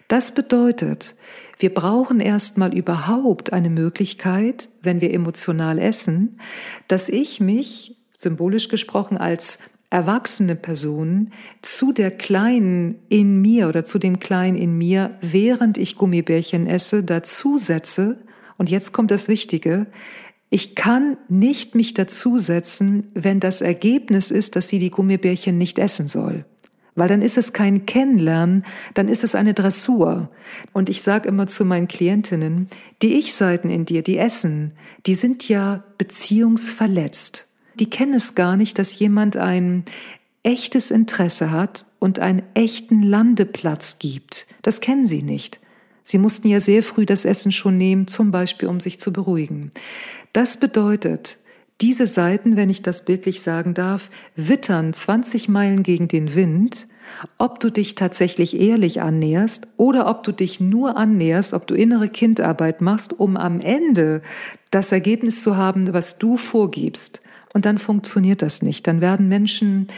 Das 0.09 0.33
bedeutet, 0.33 1.17
wir 1.59 1.73
brauchen 1.73 2.21
erstmal 2.21 2.75
überhaupt 2.77 3.53
eine 3.53 3.71
Möglichkeit, 3.71 4.69
wenn 4.83 5.01
wir 5.01 5.13
emotional 5.13 5.79
essen, 5.79 6.41
dass 6.89 7.09
ich 7.09 7.41
mich, 7.41 7.97
symbolisch 8.17 8.69
gesprochen, 8.69 9.17
als 9.17 9.59
erwachsene 9.89 10.57
Person 10.57 11.33
zu 11.63 11.93
der 11.93 12.11
Kleinen 12.11 12.97
in 13.09 13.41
mir 13.41 13.69
oder 13.69 13.85
zu 13.85 13.99
dem 13.99 14.21
Kleinen 14.21 14.57
in 14.57 14.77
mir, 14.77 15.17
während 15.21 15.79
ich 15.79 15.97
Gummibärchen 15.97 16.67
esse, 16.67 17.05
dazusetze. 17.05 18.19
Und 18.59 18.69
jetzt 18.69 18.93
kommt 18.93 19.11
das 19.11 19.29
Wichtige. 19.29 19.87
Ich 20.51 20.75
kann 20.75 21.17
nicht 21.29 21.75
mich 21.75 21.95
dazusetzen, 21.95 23.11
wenn 23.15 23.41
das 23.41 23.61
Ergebnis 23.61 24.31
ist, 24.31 24.57
dass 24.57 24.69
sie 24.69 24.79
die 24.79 24.91
Gummibärchen 24.91 25.57
nicht 25.57 25.79
essen 25.79 26.09
soll 26.09 26.45
weil 26.97 27.09
dann 27.09 27.23
ist 27.23 27.39
es 27.39 27.53
kein 27.53 27.87
Kennenlernen, 27.87 28.65
dann 28.95 29.07
ist 29.07 29.23
es 29.23 29.35
eine 29.35 29.55
Dressur. 29.55 30.31
Und 30.73 30.89
ich 30.89 31.03
sage 31.03 31.29
immer 31.29 31.47
zu 31.47 31.65
meinen 31.65 31.87
Klientinnen, 31.87 32.69
die 33.03 33.15
Ich-Seiten 33.15 33.71
in 33.71 33.85
dir, 33.85 34.03
die 34.03 34.19
essen, 34.19 34.73
die 35.07 35.15
sind 35.15 35.49
ja 35.49 35.85
beziehungsverletzt. 35.99 37.47
Die 37.75 37.91
kennen 37.91 38.15
es 38.15 38.35
gar 38.35 38.57
nicht, 38.57 38.79
dass 38.79 38.99
jemand 38.99 39.37
ein 39.37 39.85
echtes 40.43 40.91
Interesse 40.91 41.51
hat 41.51 41.85
und 41.99 42.19
einen 42.19 42.43
echten 42.55 43.03
Landeplatz 43.03 43.99
gibt. 43.99 44.47
Das 44.63 44.81
kennen 44.81 45.05
sie 45.05 45.23
nicht. 45.23 45.61
Sie 46.03 46.19
mussten 46.19 46.49
ja 46.49 46.61
sehr 46.61 46.83
früh 46.83 47.05
das 47.05 47.25
Essen 47.25 47.51
schon 47.51 47.77
nehmen, 47.77 48.07
zum 48.07 48.31
Beispiel 48.31 48.69
um 48.69 48.81
sich 48.81 49.01
zu 49.01 49.13
beruhigen. 49.13 49.73
Das 50.33 50.59
bedeutet, 50.59 51.37
diese 51.81 52.07
Seiten, 52.07 52.57
wenn 52.57 52.71
ich 52.71 52.83
das 52.83 53.05
bildlich 53.05 53.43
sagen 53.43 53.75
darf, 53.75 54.11
wittern 54.35 54.93
20 54.93 55.49
Meilen 55.49 55.83
gegen 55.83 56.09
den 56.09 56.35
Wind, 56.35 56.87
ob 57.39 57.61
du 57.61 57.71
dich 57.71 57.95
tatsächlich 57.95 58.59
ehrlich 58.59 59.01
annäherst 59.01 59.69
oder 59.77 60.09
ob 60.09 60.23
du 60.23 60.33
dich 60.33 60.61
nur 60.61 60.97
annäherst, 60.97 61.55
ob 61.55 61.67
du 61.67 61.75
innere 61.75 62.09
Kindarbeit 62.09 62.81
machst, 62.81 63.19
um 63.19 63.37
am 63.37 63.61
Ende 63.61 64.23
das 64.71 64.93
Ergebnis 64.93 65.43
zu 65.43 65.57
haben, 65.57 65.93
was 65.93 66.19
du 66.19 66.37
vorgibst. 66.37 67.21
Und 67.53 67.65
dann 67.65 67.79
funktioniert 67.79 68.43
das 68.43 68.61
nicht. 68.63 68.87
Dann 68.87 69.01
werden 69.01 69.29
Menschen 69.29 69.89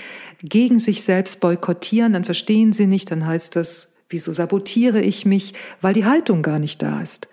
gegen 0.42 0.78
sich 0.78 1.02
selbst 1.02 1.40
boykottieren, 1.40 2.12
dann 2.12 2.24
verstehen 2.24 2.72
sie 2.72 2.86
nicht, 2.86 3.10
dann 3.10 3.26
heißt 3.26 3.56
das, 3.56 3.96
wieso 4.10 4.32
sabotiere 4.32 5.00
ich 5.00 5.26
mich, 5.26 5.54
weil 5.80 5.94
die 5.94 6.04
Haltung 6.04 6.42
gar 6.42 6.58
nicht 6.58 6.82
da 6.82 7.00
ist. 7.00 7.28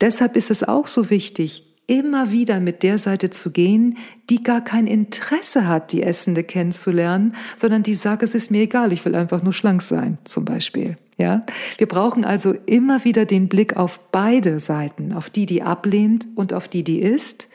Deshalb 0.00 0.36
ist 0.36 0.50
es 0.50 0.64
auch 0.64 0.86
so 0.86 1.10
wichtig, 1.10 1.64
immer 1.86 2.32
wieder 2.32 2.58
mit 2.58 2.82
der 2.82 2.98
Seite 2.98 3.30
zu 3.30 3.52
gehen, 3.52 3.98
die 4.28 4.42
gar 4.42 4.62
kein 4.62 4.86
Interesse 4.86 5.68
hat, 5.68 5.92
die 5.92 6.02
Essende 6.02 6.42
kennenzulernen, 6.42 7.34
sondern 7.56 7.84
die 7.84 7.94
sagt, 7.94 8.22
es 8.24 8.34
ist 8.34 8.50
mir 8.50 8.62
egal, 8.62 8.92
ich 8.92 9.04
will 9.04 9.14
einfach 9.14 9.42
nur 9.42 9.52
schlank 9.52 9.82
sein, 9.82 10.18
zum 10.24 10.44
Beispiel. 10.44 10.96
Ja, 11.18 11.46
wir 11.78 11.88
brauchen 11.88 12.26
also 12.26 12.52
immer 12.66 13.04
wieder 13.06 13.24
den 13.24 13.48
Blick 13.48 13.74
auf 13.78 14.00
beide 14.12 14.60
Seiten, 14.60 15.14
auf 15.14 15.30
die, 15.30 15.46
die 15.46 15.62
ablehnt 15.62 16.26
und 16.34 16.52
auf 16.52 16.68
die, 16.68 16.84
die 16.84 17.00
ist, 17.00 17.48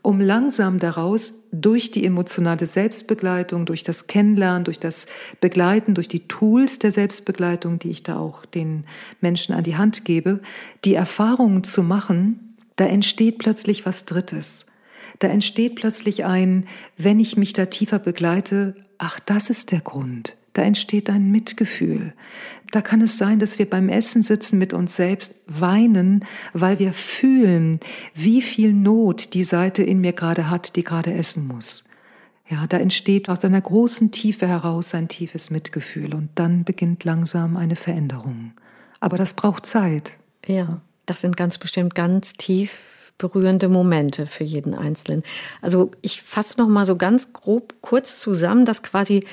um 0.00 0.20
langsam 0.20 0.78
daraus 0.78 1.48
durch 1.50 1.90
die 1.90 2.04
emotionale 2.04 2.66
Selbstbegleitung, 2.66 3.66
durch 3.66 3.82
das 3.82 4.06
Kennenlernen, 4.06 4.62
durch 4.62 4.78
das 4.78 5.06
Begleiten, 5.40 5.94
durch 5.94 6.06
die 6.06 6.28
Tools 6.28 6.78
der 6.78 6.92
Selbstbegleitung, 6.92 7.80
die 7.80 7.90
ich 7.90 8.04
da 8.04 8.16
auch 8.16 8.44
den 8.46 8.84
Menschen 9.20 9.56
an 9.56 9.64
die 9.64 9.76
Hand 9.76 10.04
gebe, 10.04 10.38
die 10.84 10.94
Erfahrungen 10.94 11.64
zu 11.64 11.82
machen, 11.82 12.49
da 12.80 12.86
entsteht 12.86 13.36
plötzlich 13.36 13.84
was 13.84 14.06
Drittes. 14.06 14.64
Da 15.18 15.28
entsteht 15.28 15.74
plötzlich 15.74 16.24
ein, 16.24 16.66
wenn 16.96 17.20
ich 17.20 17.36
mich 17.36 17.52
da 17.52 17.66
tiefer 17.66 17.98
begleite, 17.98 18.74
ach, 18.96 19.20
das 19.20 19.50
ist 19.50 19.70
der 19.70 19.80
Grund. 19.80 20.34
Da 20.54 20.62
entsteht 20.62 21.10
ein 21.10 21.30
Mitgefühl. 21.30 22.14
Da 22.72 22.80
kann 22.80 23.02
es 23.02 23.18
sein, 23.18 23.38
dass 23.38 23.58
wir 23.58 23.68
beim 23.68 23.90
Essen 23.90 24.22
sitzen 24.22 24.58
mit 24.58 24.72
uns 24.72 24.96
selbst, 24.96 25.42
weinen, 25.46 26.24
weil 26.54 26.78
wir 26.78 26.94
fühlen, 26.94 27.80
wie 28.14 28.40
viel 28.40 28.72
Not 28.72 29.34
die 29.34 29.44
Seite 29.44 29.82
in 29.82 30.00
mir 30.00 30.14
gerade 30.14 30.48
hat, 30.48 30.74
die 30.76 30.82
gerade 30.82 31.12
essen 31.12 31.46
muss. 31.46 31.84
Ja, 32.48 32.66
da 32.66 32.78
entsteht 32.78 33.28
aus 33.28 33.44
einer 33.44 33.60
großen 33.60 34.10
Tiefe 34.10 34.48
heraus 34.48 34.94
ein 34.94 35.08
tiefes 35.08 35.50
Mitgefühl 35.50 36.14
und 36.14 36.30
dann 36.34 36.64
beginnt 36.64 37.04
langsam 37.04 37.58
eine 37.58 37.76
Veränderung. 37.76 38.52
Aber 39.00 39.18
das 39.18 39.34
braucht 39.34 39.66
Zeit. 39.66 40.12
Ja 40.46 40.80
das 41.10 41.22
sind 41.22 41.36
ganz 41.36 41.58
bestimmt 41.58 41.96
ganz 41.96 42.34
tief 42.34 43.12
berührende 43.18 43.68
Momente 43.68 44.26
für 44.26 44.44
jeden 44.44 44.76
Einzelnen. 44.76 45.24
Also 45.60 45.90
ich 46.02 46.22
fasse 46.22 46.60
noch 46.60 46.68
mal 46.68 46.84
so 46.84 46.94
ganz 46.94 47.32
grob 47.32 47.74
kurz 47.80 48.20
zusammen, 48.20 48.64
dass 48.64 48.84
quasi 48.84 49.26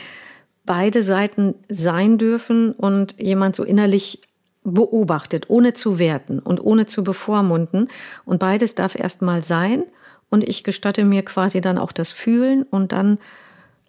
beide 0.66 1.04
Seiten 1.04 1.54
sein 1.70 2.18
dürfen 2.18 2.72
und 2.72 3.14
jemand 3.22 3.56
so 3.56 3.64
innerlich 3.64 4.22
beobachtet, 4.64 5.52
ohne 5.52 5.76
zu 5.76 6.00
werten 6.00 6.40
und 6.40 6.60
ohne 6.60 6.88
zu 6.88 7.04
bevormunden. 7.04 7.90
Und 8.26 8.40
beides 8.40 8.74
darf 8.74 8.96
erstmal 8.96 9.46
sein 9.46 9.84
und 10.32 10.44
ich 10.44 10.64
gestatte 10.64 11.06
mir 11.06 11.24
quasi 11.24 11.62
dann 11.62 11.78
auch 11.78 11.92
das 11.92 12.12
Fühlen 12.12 12.64
und 12.64 12.92
dann 12.92 13.20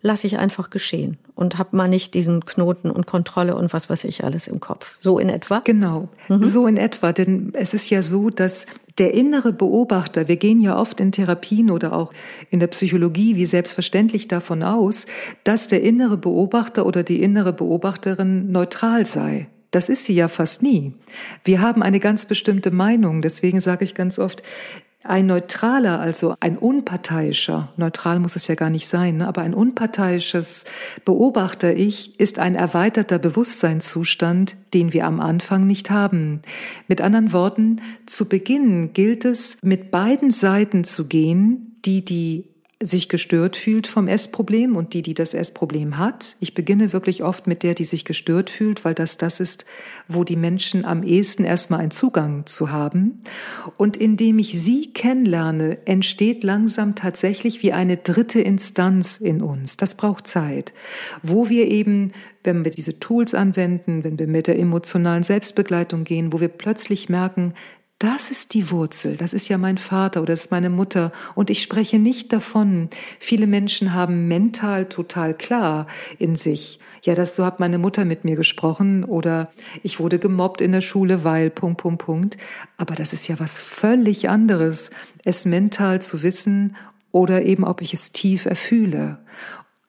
lasse 0.02 0.26
ich 0.26 0.38
einfach 0.38 0.70
geschehen 0.70 1.18
und 1.34 1.58
habe 1.58 1.76
mal 1.76 1.88
nicht 1.88 2.14
diesen 2.14 2.44
Knoten 2.44 2.90
und 2.90 3.06
Kontrolle 3.06 3.56
und 3.56 3.72
was 3.72 3.90
weiß 3.90 4.04
ich 4.04 4.24
alles 4.24 4.46
im 4.46 4.60
Kopf. 4.60 4.96
So 5.00 5.18
in 5.18 5.28
etwa? 5.28 5.60
Genau, 5.64 6.08
mhm. 6.28 6.46
so 6.46 6.66
in 6.66 6.76
etwa. 6.76 7.12
Denn 7.12 7.52
es 7.54 7.74
ist 7.74 7.90
ja 7.90 8.02
so, 8.02 8.30
dass 8.30 8.66
der 8.98 9.14
innere 9.14 9.52
Beobachter, 9.52 10.28
wir 10.28 10.36
gehen 10.36 10.60
ja 10.60 10.78
oft 10.78 11.00
in 11.00 11.12
Therapien 11.12 11.70
oder 11.70 11.92
auch 11.92 12.12
in 12.50 12.60
der 12.60 12.66
Psychologie 12.68 13.36
wie 13.36 13.46
selbstverständlich 13.46 14.28
davon 14.28 14.62
aus, 14.62 15.06
dass 15.44 15.68
der 15.68 15.82
innere 15.82 16.16
Beobachter 16.16 16.86
oder 16.86 17.02
die 17.02 17.22
innere 17.22 17.52
Beobachterin 17.52 18.50
neutral 18.50 19.04
sei. 19.04 19.48
Das 19.70 19.88
ist 19.88 20.04
sie 20.04 20.14
ja 20.14 20.28
fast 20.28 20.62
nie. 20.62 20.94
Wir 21.44 21.60
haben 21.60 21.82
eine 21.82 22.00
ganz 22.00 22.24
bestimmte 22.24 22.70
Meinung. 22.70 23.20
Deswegen 23.20 23.60
sage 23.60 23.84
ich 23.84 23.94
ganz 23.94 24.18
oft, 24.18 24.42
ein 25.08 25.26
neutraler, 25.26 26.00
also 26.00 26.34
ein 26.40 26.58
unparteiischer, 26.58 27.72
neutral 27.76 28.18
muss 28.20 28.36
es 28.36 28.46
ja 28.46 28.54
gar 28.54 28.70
nicht 28.70 28.88
sein, 28.88 29.18
ne, 29.18 29.28
aber 29.28 29.42
ein 29.42 29.54
unparteiisches 29.54 30.64
Beobachter-Ich 31.04 32.20
ist 32.20 32.38
ein 32.38 32.54
erweiterter 32.54 33.18
Bewusstseinszustand, 33.18 34.56
den 34.74 34.92
wir 34.92 35.06
am 35.06 35.20
Anfang 35.20 35.66
nicht 35.66 35.90
haben. 35.90 36.42
Mit 36.86 37.00
anderen 37.00 37.32
Worten, 37.32 37.80
zu 38.06 38.28
Beginn 38.28 38.92
gilt 38.92 39.24
es, 39.24 39.58
mit 39.62 39.90
beiden 39.90 40.30
Seiten 40.30 40.84
zu 40.84 41.06
gehen, 41.08 41.78
die 41.84 42.04
die 42.04 42.44
sich 42.80 43.08
gestört 43.08 43.56
fühlt 43.56 43.88
vom 43.88 44.06
Essproblem 44.06 44.76
und 44.76 44.94
die, 44.94 45.02
die 45.02 45.14
das 45.14 45.34
Essproblem 45.34 45.98
hat. 45.98 46.36
Ich 46.38 46.54
beginne 46.54 46.92
wirklich 46.92 47.24
oft 47.24 47.48
mit 47.48 47.64
der, 47.64 47.74
die 47.74 47.84
sich 47.84 48.04
gestört 48.04 48.50
fühlt, 48.50 48.84
weil 48.84 48.94
das 48.94 49.18
das 49.18 49.40
ist, 49.40 49.64
wo 50.06 50.22
die 50.22 50.36
Menschen 50.36 50.84
am 50.84 51.02
ehesten 51.02 51.42
erstmal 51.42 51.80
einen 51.80 51.90
Zugang 51.90 52.46
zu 52.46 52.70
haben. 52.70 53.22
Und 53.76 53.96
indem 53.96 54.38
ich 54.38 54.60
sie 54.60 54.92
kennenlerne, 54.92 55.78
entsteht 55.86 56.44
langsam 56.44 56.94
tatsächlich 56.94 57.64
wie 57.64 57.72
eine 57.72 57.96
dritte 57.96 58.40
Instanz 58.40 59.16
in 59.16 59.42
uns. 59.42 59.76
Das 59.76 59.96
braucht 59.96 60.28
Zeit, 60.28 60.72
wo 61.24 61.48
wir 61.48 61.66
eben 61.68 62.12
wenn 62.44 62.64
wir 62.64 62.70
diese 62.70 62.98
Tools 62.98 63.34
anwenden, 63.34 64.04
wenn 64.04 64.18
wir 64.18 64.26
mit 64.26 64.46
der 64.46 64.58
emotionalen 64.58 65.22
Selbstbegleitung 65.22 66.04
gehen, 66.04 66.32
wo 66.32 66.40
wir 66.40 66.48
plötzlich 66.48 67.08
merken, 67.08 67.52
das 67.98 68.30
ist 68.30 68.54
die 68.54 68.70
Wurzel, 68.70 69.16
das 69.16 69.32
ist 69.32 69.48
ja 69.48 69.58
mein 69.58 69.76
Vater 69.76 70.22
oder 70.22 70.32
das 70.32 70.44
ist 70.44 70.50
meine 70.52 70.70
Mutter. 70.70 71.10
Und 71.34 71.50
ich 71.50 71.62
spreche 71.62 71.98
nicht 71.98 72.32
davon. 72.32 72.90
Viele 73.18 73.48
Menschen 73.48 73.92
haben 73.92 74.28
mental 74.28 74.88
total 74.88 75.34
klar 75.34 75.88
in 76.18 76.36
sich, 76.36 76.78
ja, 77.02 77.14
das 77.14 77.34
so 77.34 77.44
hat 77.44 77.58
meine 77.58 77.78
Mutter 77.78 78.04
mit 78.04 78.24
mir 78.24 78.36
gesprochen. 78.36 79.02
Oder 79.02 79.50
ich 79.82 79.98
wurde 79.98 80.20
gemobbt 80.20 80.60
in 80.60 80.72
der 80.72 80.80
Schule, 80.80 81.24
weil 81.24 81.50
Punkt 81.50 81.80
Punkt 81.80 82.04
Punkt, 82.04 82.36
aber 82.76 82.94
das 82.94 83.12
ist 83.12 83.26
ja 83.26 83.40
was 83.40 83.58
völlig 83.58 84.28
anderes, 84.28 84.90
es 85.24 85.44
mental 85.44 86.00
zu 86.00 86.22
wissen 86.22 86.76
oder 87.10 87.42
eben 87.42 87.64
ob 87.64 87.82
ich 87.82 87.94
es 87.94 88.12
tief 88.12 88.46
erfühle. 88.46 89.18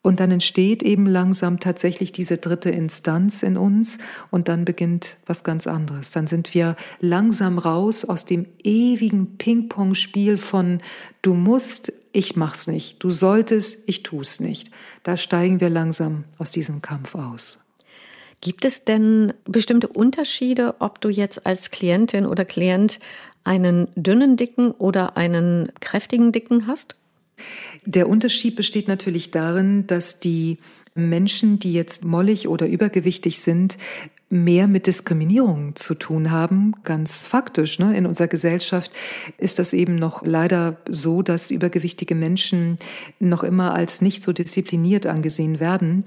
Und 0.02 0.22
dann 0.22 0.32
entsteht 0.32 0.82
eben 0.82 1.06
langsam 1.06 1.60
tatsächlich 1.60 2.14
diese 2.14 2.38
dritte 2.38 2.70
Instanz 2.70 3.44
in 3.44 3.58
uns 3.58 3.98
und 4.32 4.48
dann 4.48 4.64
beginnt 4.64 5.18
was 5.26 5.44
ganz 5.44 5.68
anderes. 5.68 6.12
Dann 6.12 6.26
sind 6.26 6.54
wir 6.54 6.78
langsam 7.02 7.58
raus 7.58 8.06
aus 8.06 8.24
dem 8.24 8.46
ewigen 8.64 9.38
Ping-Pong-Spiel 9.38 10.38
von 10.38 10.82
du 11.22 11.34
musst, 11.34 11.92
ich 12.14 12.38
mach's 12.38 12.68
nicht, 12.68 13.04
du 13.04 13.12
solltest, 13.12 13.90
ich 13.90 14.04
tu's 14.04 14.40
nicht. 14.40 14.72
Da 15.04 15.18
steigen 15.18 15.60
wir 15.60 15.70
langsam 15.70 16.24
aus 16.38 16.52
diesem 16.52 16.82
Kampf 16.82 17.16
aus. 17.16 17.60
Gibt 18.42 18.64
es 18.64 18.86
denn 18.86 19.34
bestimmte 19.44 19.90
Unterschiede, 19.90 20.76
ob 20.80 21.02
du 21.02 21.10
jetzt 21.10 21.46
als 21.46 21.72
Klientin 21.72 22.26
oder 22.26 22.46
Klient 22.46 23.00
einen 23.44 23.90
dünnen 23.96 24.38
Dicken 24.38 24.72
oder 24.72 25.18
einen 25.18 25.74
kräftigen 25.82 26.32
Dicken 26.32 26.68
hast? 26.68 26.96
Der 27.86 28.10
Unterschied 28.10 28.56
besteht 28.56 28.88
natürlich 28.88 29.32
darin, 29.32 29.88
dass 29.88 30.20
die 30.20 30.58
Menschen, 30.96 31.60
die 31.60 31.74
jetzt 31.74 32.06
mollig 32.06 32.48
oder 32.48 32.68
übergewichtig 32.68 33.40
sind, 33.40 33.78
mehr 34.32 34.68
mit 34.68 34.86
Diskriminierung 34.86 35.76
zu 35.76 35.96
tun 35.96 36.30
haben, 36.30 36.76
ganz 36.84 37.24
faktisch. 37.24 37.80
Ne? 37.80 37.98
In 37.98 38.06
unserer 38.06 38.28
Gesellschaft 38.28 38.92
ist 39.40 39.58
das 39.58 39.74
eben 39.74 39.96
noch 39.96 40.24
leider 40.24 40.78
so, 40.88 41.24
dass 41.24 41.50
übergewichtige 41.50 42.14
Menschen 42.14 42.78
noch 43.20 43.44
immer 43.44 43.74
als 43.74 44.02
nicht 44.02 44.22
so 44.22 44.32
diszipliniert 44.32 45.08
angesehen 45.08 45.60
werden. 45.60 46.04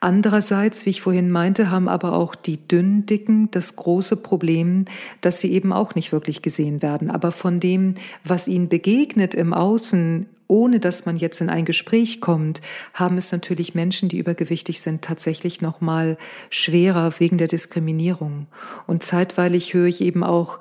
Andererseits, 0.00 0.86
wie 0.86 0.90
ich 0.90 1.02
vorhin 1.02 1.30
meinte, 1.30 1.70
haben 1.70 1.88
aber 1.88 2.14
auch 2.14 2.34
die 2.34 2.56
dünnen 2.56 3.04
Dicken 3.04 3.50
das 3.50 3.76
große 3.76 4.16
Problem, 4.16 4.86
dass 5.20 5.40
sie 5.40 5.52
eben 5.52 5.72
auch 5.72 5.94
nicht 5.94 6.10
wirklich 6.10 6.40
gesehen 6.40 6.80
werden. 6.80 7.10
Aber 7.10 7.32
von 7.32 7.60
dem, 7.60 7.96
was 8.24 8.48
ihnen 8.48 8.70
begegnet 8.70 9.34
im 9.34 9.52
Außen, 9.52 10.26
ohne 10.48 10.80
dass 10.80 11.06
man 11.06 11.16
jetzt 11.16 11.40
in 11.40 11.50
ein 11.50 11.64
Gespräch 11.64 12.20
kommt, 12.20 12.60
haben 12.94 13.16
es 13.16 13.30
natürlich 13.30 13.74
Menschen, 13.74 14.08
die 14.08 14.18
übergewichtig 14.18 14.80
sind, 14.80 15.02
tatsächlich 15.02 15.60
noch 15.60 15.80
mal 15.80 16.18
schwerer 16.50 17.12
wegen 17.18 17.38
der 17.38 17.48
Diskriminierung. 17.48 18.46
Und 18.86 19.02
zeitweilig 19.02 19.74
höre 19.74 19.86
ich 19.86 20.00
eben 20.00 20.24
auch 20.24 20.58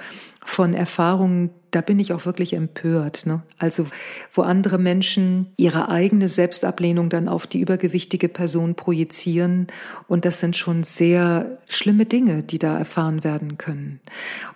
von 0.47 0.73
Erfahrungen, 0.73 1.49
da 1.71 1.81
bin 1.81 1.99
ich 1.99 2.13
auch 2.13 2.25
wirklich 2.25 2.53
empört. 2.53 3.25
Ne? 3.25 3.41
Also 3.57 3.85
wo 4.33 4.43
andere 4.43 4.77
Menschen 4.77 5.51
ihre 5.57 5.89
eigene 5.89 6.29
Selbstablehnung 6.29 7.09
dann 7.09 7.27
auf 7.27 7.47
die 7.47 7.59
übergewichtige 7.59 8.29
Person 8.29 8.75
projizieren. 8.75 9.67
Und 10.07 10.23
das 10.23 10.39
sind 10.39 10.55
schon 10.55 10.83
sehr 10.83 11.59
schlimme 11.67 12.05
Dinge, 12.05 12.43
die 12.43 12.59
da 12.59 12.77
erfahren 12.77 13.25
werden 13.25 13.57
können. 13.57 13.99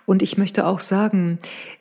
Und 0.06 0.22
ich 0.22 0.38
möchte 0.38 0.66
auch 0.66 0.80
sagen, 0.80 1.38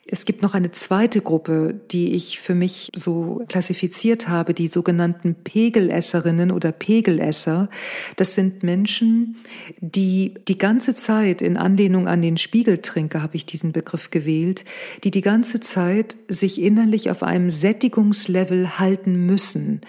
es 0.07 0.25
gibt 0.25 0.41
noch 0.41 0.55
eine 0.55 0.71
zweite 0.71 1.21
Gruppe, 1.21 1.79
die 1.91 2.13
ich 2.15 2.39
für 2.39 2.55
mich 2.55 2.89
so 2.95 3.43
klassifiziert 3.47 4.27
habe, 4.27 4.53
die 4.55 4.67
sogenannten 4.67 5.35
Pegelesserinnen 5.35 6.51
oder 6.51 6.71
Pegelesser. 6.71 7.69
Das 8.15 8.33
sind 8.33 8.63
Menschen, 8.63 9.37
die 9.79 10.33
die 10.47 10.57
ganze 10.57 10.95
Zeit 10.95 11.41
in 11.41 11.55
Anlehnung 11.55 12.07
an 12.07 12.21
den 12.21 12.37
Spiegeltrinker 12.37 13.21
habe 13.21 13.35
ich 13.35 13.45
diesen 13.45 13.73
Begriff 13.73 14.09
gewählt, 14.09 14.65
die 15.03 15.11
die 15.11 15.21
ganze 15.21 15.59
Zeit 15.59 16.17
sich 16.27 16.59
innerlich 16.59 17.11
auf 17.11 17.21
einem 17.21 17.51
Sättigungslevel 17.51 18.79
halten 18.79 19.27
müssen. 19.27 19.81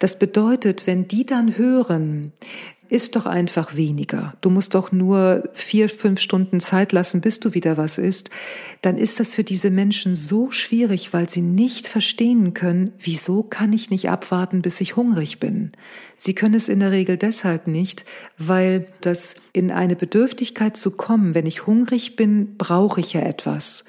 Das 0.00 0.18
bedeutet, 0.18 0.88
wenn 0.88 1.06
die 1.06 1.24
dann 1.24 1.56
hören, 1.56 2.32
isst 2.90 3.14
doch 3.14 3.26
einfach 3.26 3.76
weniger. 3.76 4.34
Du 4.40 4.50
musst 4.50 4.74
doch 4.74 4.90
nur 4.90 5.48
vier, 5.52 5.88
fünf 5.88 6.20
Stunden 6.20 6.60
Zeit 6.60 6.92
lassen, 6.92 7.20
bis 7.20 7.38
du 7.38 7.54
wieder 7.54 7.76
was 7.76 7.98
isst. 7.98 8.30
Dann 8.82 8.98
ist 8.98 9.20
das 9.20 9.34
für 9.34 9.44
diese 9.44 9.70
Menschen 9.70 10.16
so 10.16 10.50
schwierig, 10.50 11.12
weil 11.12 11.28
sie 11.28 11.40
nicht 11.40 11.86
verstehen 11.86 12.52
können, 12.52 12.92
wieso 12.98 13.42
kann 13.44 13.72
ich 13.72 13.90
nicht 13.90 14.10
abwarten, 14.10 14.60
bis 14.60 14.80
ich 14.80 14.96
hungrig 14.96 15.38
bin. 15.38 15.72
Sie 16.18 16.34
können 16.34 16.54
es 16.54 16.68
in 16.68 16.80
der 16.80 16.90
Regel 16.90 17.16
deshalb 17.16 17.66
nicht, 17.66 18.04
weil 18.36 18.86
das 19.00 19.36
in 19.52 19.70
eine 19.70 19.96
Bedürftigkeit 19.96 20.76
zu 20.76 20.90
kommen, 20.90 21.34
wenn 21.34 21.46
ich 21.46 21.66
hungrig 21.66 22.16
bin, 22.16 22.56
brauche 22.56 23.00
ich 23.00 23.12
ja 23.12 23.20
etwas. 23.20 23.84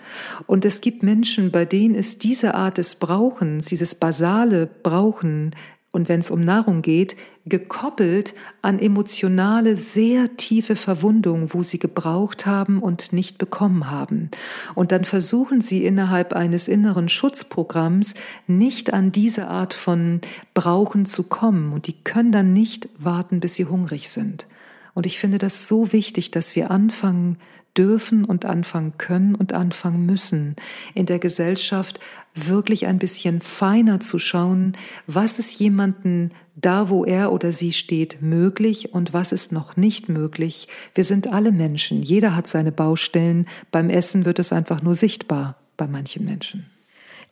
Und 0.45 0.63
es 0.63 0.79
gibt 0.79 1.03
Menschen, 1.03 1.51
bei 1.51 1.65
denen 1.65 1.95
ist 1.95 2.23
diese 2.23 2.53
Art 2.53 2.77
des 2.77 2.95
Brauchens, 2.95 3.65
dieses 3.65 3.95
basale 3.95 4.67
Brauchen 4.67 5.55
und 5.91 6.07
wenn 6.07 6.21
es 6.21 6.31
um 6.31 6.45
Nahrung 6.45 6.81
geht, 6.81 7.17
gekoppelt 7.45 8.33
an 8.61 8.79
emotionale, 8.79 9.75
sehr 9.75 10.37
tiefe 10.37 10.77
Verwundungen, 10.77 11.53
wo 11.53 11.63
sie 11.63 11.79
gebraucht 11.79 12.45
haben 12.45 12.81
und 12.81 13.11
nicht 13.11 13.37
bekommen 13.37 13.91
haben. 13.91 14.31
Und 14.73 14.93
dann 14.93 15.03
versuchen 15.03 15.59
sie 15.59 15.85
innerhalb 15.85 16.31
eines 16.31 16.69
inneren 16.69 17.09
Schutzprogramms 17.09 18.13
nicht 18.47 18.93
an 18.93 19.11
diese 19.11 19.47
Art 19.47 19.73
von 19.73 20.21
Brauchen 20.53 21.05
zu 21.05 21.23
kommen. 21.23 21.73
Und 21.73 21.87
die 21.87 22.01
können 22.03 22.31
dann 22.31 22.53
nicht 22.53 22.87
warten, 22.97 23.41
bis 23.41 23.55
sie 23.55 23.65
hungrig 23.65 24.07
sind. 24.07 24.47
Und 24.93 25.05
ich 25.05 25.19
finde 25.19 25.39
das 25.39 25.67
so 25.67 25.91
wichtig, 25.91 26.31
dass 26.31 26.55
wir 26.55 26.71
anfangen 26.71 27.37
dürfen 27.77 28.25
und 28.25 28.45
anfangen 28.45 28.93
können 28.97 29.35
und 29.35 29.53
anfangen 29.53 30.05
müssen, 30.05 30.55
in 30.93 31.05
der 31.05 31.19
Gesellschaft 31.19 31.99
wirklich 32.35 32.85
ein 32.85 32.99
bisschen 32.99 33.41
feiner 33.41 33.99
zu 33.99 34.19
schauen, 34.19 34.73
was 35.07 35.39
ist 35.39 35.59
jemanden 35.59 36.31
da, 36.55 36.89
wo 36.89 37.03
er 37.05 37.31
oder 37.31 37.51
sie 37.51 37.73
steht, 37.73 38.21
möglich 38.21 38.93
und 38.93 39.13
was 39.13 39.31
ist 39.31 39.51
noch 39.51 39.77
nicht 39.77 40.09
möglich. 40.09 40.67
Wir 40.95 41.03
sind 41.03 41.27
alle 41.27 41.51
Menschen, 41.51 42.03
jeder 42.03 42.35
hat 42.35 42.47
seine 42.47 42.71
Baustellen, 42.71 43.47
beim 43.71 43.89
Essen 43.89 44.25
wird 44.25 44.39
es 44.39 44.53
einfach 44.53 44.81
nur 44.81 44.95
sichtbar 44.95 45.57
bei 45.77 45.87
manchen 45.87 46.25
Menschen. 46.25 46.65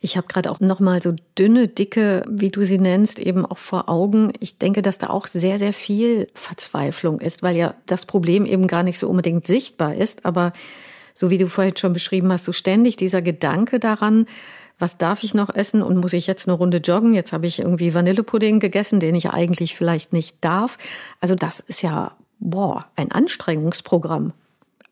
Ich 0.02 0.16
habe 0.16 0.26
gerade 0.28 0.50
auch 0.50 0.60
noch 0.60 0.80
mal 0.80 1.02
so 1.02 1.14
dünne, 1.38 1.68
dicke, 1.68 2.24
wie 2.26 2.48
du 2.48 2.64
sie 2.64 2.78
nennst, 2.78 3.18
eben 3.18 3.44
auch 3.44 3.58
vor 3.58 3.90
Augen. 3.90 4.32
Ich 4.40 4.56
denke, 4.58 4.80
dass 4.80 4.96
da 4.96 5.10
auch 5.10 5.26
sehr, 5.26 5.58
sehr 5.58 5.74
viel 5.74 6.28
Verzweiflung 6.32 7.20
ist, 7.20 7.42
weil 7.42 7.54
ja 7.54 7.74
das 7.84 8.06
Problem 8.06 8.46
eben 8.46 8.66
gar 8.66 8.82
nicht 8.82 8.98
so 8.98 9.08
unbedingt 9.10 9.46
sichtbar 9.46 9.94
ist. 9.94 10.24
Aber 10.24 10.54
so 11.14 11.28
wie 11.28 11.36
du 11.36 11.48
vorhin 11.48 11.76
schon 11.76 11.92
beschrieben 11.92 12.32
hast, 12.32 12.46
so 12.46 12.52
ständig 12.52 12.96
dieser 12.96 13.20
Gedanke 13.20 13.78
daran, 13.78 14.26
was 14.78 14.96
darf 14.96 15.22
ich 15.22 15.34
noch 15.34 15.54
essen 15.54 15.82
und 15.82 15.98
muss 15.98 16.14
ich 16.14 16.26
jetzt 16.26 16.48
eine 16.48 16.56
Runde 16.56 16.78
joggen? 16.78 17.12
Jetzt 17.12 17.34
habe 17.34 17.46
ich 17.46 17.58
irgendwie 17.58 17.92
Vanillepudding 17.92 18.58
gegessen, 18.58 19.00
den 19.00 19.14
ich 19.14 19.28
eigentlich 19.28 19.76
vielleicht 19.76 20.14
nicht 20.14 20.38
darf. 20.40 20.78
Also 21.20 21.34
das 21.34 21.60
ist 21.60 21.82
ja, 21.82 22.12
boah, 22.38 22.86
ein 22.96 23.12
Anstrengungsprogramm. 23.12 24.32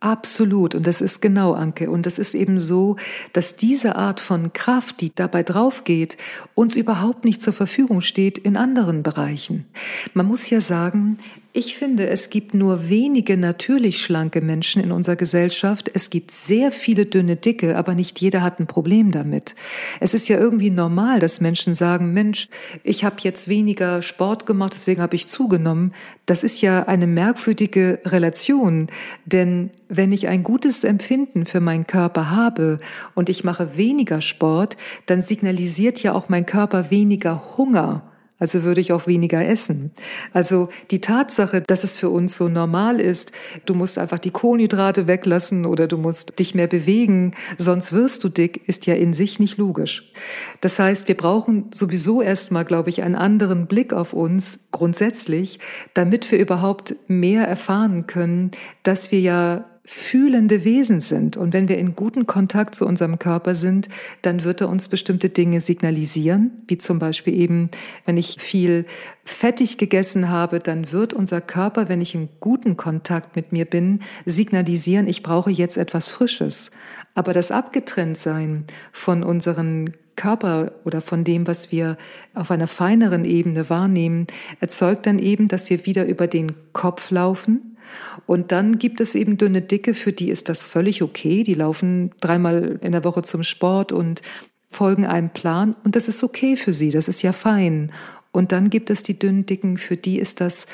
Absolut. 0.01 0.77
Und 0.77 0.87
das 0.87 1.01
ist 1.01 1.21
genau, 1.21 1.55
Anke. 1.55 1.91
Und 1.91 2.07
das 2.07 2.21
ist 2.21 2.35
eben 2.35 2.61
so, 2.61 2.97
dass 3.33 3.57
diese 3.57 3.97
Art 3.97 4.21
von 4.21 4.53
Kraft, 4.53 5.01
die 5.01 5.13
dabei 5.13 5.43
draufgeht, 5.43 6.17
uns 6.55 6.77
überhaupt 6.77 7.25
nicht 7.25 7.43
zur 7.43 7.53
Verfügung 7.53 8.01
steht 8.01 8.39
in 8.39 8.57
anderen 8.57 9.03
Bereichen. 9.03 9.67
Man 10.15 10.27
muss 10.27 10.49
ja 10.51 10.61
sagen, 10.61 11.19
ich 11.55 11.77
finde, 11.77 12.09
es 12.09 12.29
gibt 12.29 12.53
nur 12.53 12.91
wenige 12.91 13.39
natürlich 13.39 14.03
schlanke 14.03 14.43
Menschen 14.43 14.83
in 14.83 14.93
unserer 14.93 15.17
Gesellschaft. 15.17 15.91
Es 15.93 16.11
gibt 16.11 16.31
sehr 16.31 16.71
viele 16.71 17.07
dünne 17.07 17.37
Dicke, 17.37 17.77
aber 17.77 17.95
nicht 17.95 18.21
jeder 18.21 18.43
hat 18.43 18.61
ein 18.61 18.67
Problem 18.67 19.13
damit. 19.13 19.55
Es 19.99 20.13
ist 20.13 20.29
ja 20.29 20.39
irgendwie 20.39 20.71
normal, 20.71 21.21
dass 21.21 21.41
Menschen 21.41 21.73
sagen, 21.73 22.13
Mensch, 22.13 22.49
ich 22.85 23.03
habe 23.03 23.17
jetzt 23.21 23.49
weniger 23.49 24.03
Sport 24.03 24.45
gemacht, 24.45 24.75
deswegen 24.75 25.01
habe 25.01 25.17
ich 25.17 25.27
zugenommen. 25.27 25.95
Das 26.27 26.45
ist 26.45 26.61
ja 26.61 26.83
eine 26.83 27.07
merkwürdige 27.07 28.01
Relation, 28.05 28.89
denn 29.25 29.71
wenn 29.89 30.13
ich 30.13 30.29
ein 30.29 30.43
gutes 30.43 30.85
Empfinden 30.85 31.47
für 31.47 31.61
meinen 31.61 31.87
Körper 31.87 32.31
habe 32.31 32.79
und 33.15 33.31
ich 33.31 33.43
mache 33.43 33.77
weniger 33.79 34.21
Sport, 34.21 34.77
dann 35.07 35.23
signalisiert 35.23 36.03
ja 36.03 36.13
auch 36.13 36.29
mein 36.29 36.45
Körper 36.45 36.91
weniger 36.91 37.57
Hunger. 37.57 38.03
Also 38.39 38.63
würde 38.63 38.81
ich 38.81 38.93
auch 38.93 39.07
weniger 39.07 39.45
essen. 39.45 39.91
Also 40.33 40.69
die 40.91 41.01
Tatsache, 41.01 41.61
dass 41.61 41.83
es 41.83 41.97
für 41.97 42.09
uns 42.09 42.37
so 42.37 42.49
normal 42.49 43.01
ist, 43.01 43.33
du 43.67 43.75
musst 43.75 43.99
einfach 43.99 44.21
die 44.21 44.31
Kohlenhydrate 44.31 45.07
weglassen 45.07 45.67
oder 45.67 45.89
du 45.89 45.97
musst 45.97 46.39
dich 46.39 46.55
mehr 46.55 46.69
bewegen, 46.69 47.33
sonst 47.59 47.93
wirst 47.93 48.23
du 48.23 48.29
dick, 48.29 48.69
ist 48.69 48.87
ja 48.87 48.95
in 48.95 49.13
sich 49.13 49.41
nicht 49.41 49.59
logisch. 49.59 50.13
Das 50.61 50.79
heißt, 50.79 51.09
wir 51.09 51.17
brauchen 51.17 51.71
sowieso 51.73 52.23
erstmal, 52.23 52.65
glaube 52.65 52.91
ich, 52.91 53.03
einen 53.03 53.17
anderen 53.17 53.67
Blick 53.67 53.93
auf 53.93 54.13
uns 54.13 54.61
grundsätzlich, 54.71 55.59
damit 55.95 56.31
wir 56.31 56.39
überhaupt 56.39 56.95
mehr 57.09 57.47
erfahren 57.47 58.07
können, 58.07 58.53
dass 58.85 59.11
wir 59.11 59.21
ja 59.21 59.65
fühlende 59.91 60.65
Wesen 60.67 61.01
sind. 61.01 61.39
Und 61.39 61.55
wenn 61.55 61.67
wir 61.67 61.79
in 61.79 61.97
guten 61.97 62.27
Kontakt 62.27 62.75
zu 62.75 62.85
unserem 62.85 63.19
Körper 63.19 63.55
sind, 63.55 63.89
dann 64.21 64.45
wird 64.45 64.61
er 64.61 64.69
uns 64.69 64.89
bestimmte 64.89 65.31
Dinge 65.31 65.63
signalisieren, 65.63 66.51
wie 66.69 66.77
zum 66.77 66.99
Beispiel 66.99 67.33
eben, 67.33 67.71
wenn 68.05 68.19
ich 68.19 68.37
viel 68.39 68.85
fettig 69.25 69.79
gegessen 69.79 70.29
habe, 70.29 70.61
dann 70.61 70.93
wird 70.93 71.15
unser 71.15 71.41
Körper, 71.41 71.89
wenn 71.89 72.03
ich 72.03 72.15
im 72.15 72.29
guten 72.39 72.77
Kontakt 72.77 73.35
mit 73.35 73.53
mir 73.53 73.65
bin, 73.65 74.01
signalisieren, 74.27 75.09
ich 75.09 75.23
brauche 75.23 75.51
jetzt 75.51 75.79
etwas 75.79 76.11
Frisches. 76.11 76.71
Aber 77.15 77.33
das 77.33 77.51
Abgetrenntsein 77.51 78.65
von 78.93 79.23
unseren 79.23 79.95
Körper 80.17 80.73
oder 80.85 81.01
von 81.01 81.25
dem, 81.25 81.47
was 81.47 81.73
wir 81.73 81.97
auf 82.35 82.51
einer 82.51 82.67
feineren 82.67 83.25
Ebene 83.25 83.71
wahrnehmen, 83.71 84.27
erzeugt 84.61 85.07
dann 85.07 85.19
eben, 85.19 85.49
dass 85.49 85.71
wir 85.71 85.87
wieder 85.87 86.05
über 86.05 86.27
den 86.27 86.53
Kopf 86.75 87.11
laufen, 87.11 87.78
und 88.27 88.53
dann 88.53 88.79
gibt 88.79 89.01
es 89.01 89.15
eben 89.15 89.39
dünne 89.39 89.63
Dicke, 89.63 89.95
für 89.95 90.13
die 90.13 90.31
ist 90.31 90.49
das 90.49 90.63
völlig 90.63 91.03
okay. 91.03 91.43
Die 91.43 91.55
laufen 91.55 92.11
dreimal 92.21 92.79
in 92.83 92.93
der 92.93 93.05
Woche 93.05 93.23
zum 93.23 93.43
Sport 93.43 93.93
und 93.93 94.23
folgen 94.71 95.07
einem 95.07 95.31
Plan 95.31 95.75
und 95.85 95.97
das 95.97 96.09
ist 96.09 96.23
okay 96.23 96.57
für 96.57 96.73
sie, 96.73 96.91
das 96.91 97.09
ist 97.09 97.23
ja 97.23 97.33
fein. 97.33 97.93
Und 98.33 98.53
dann 98.53 98.71
gibt 98.71 98.91
es 98.91 99.03
die 99.03 99.19
dünnen 99.19 99.47
Dicken, 99.47 99.79
für 99.79 99.97
die 99.97 100.19
ist 100.19 100.41
das 100.41 100.67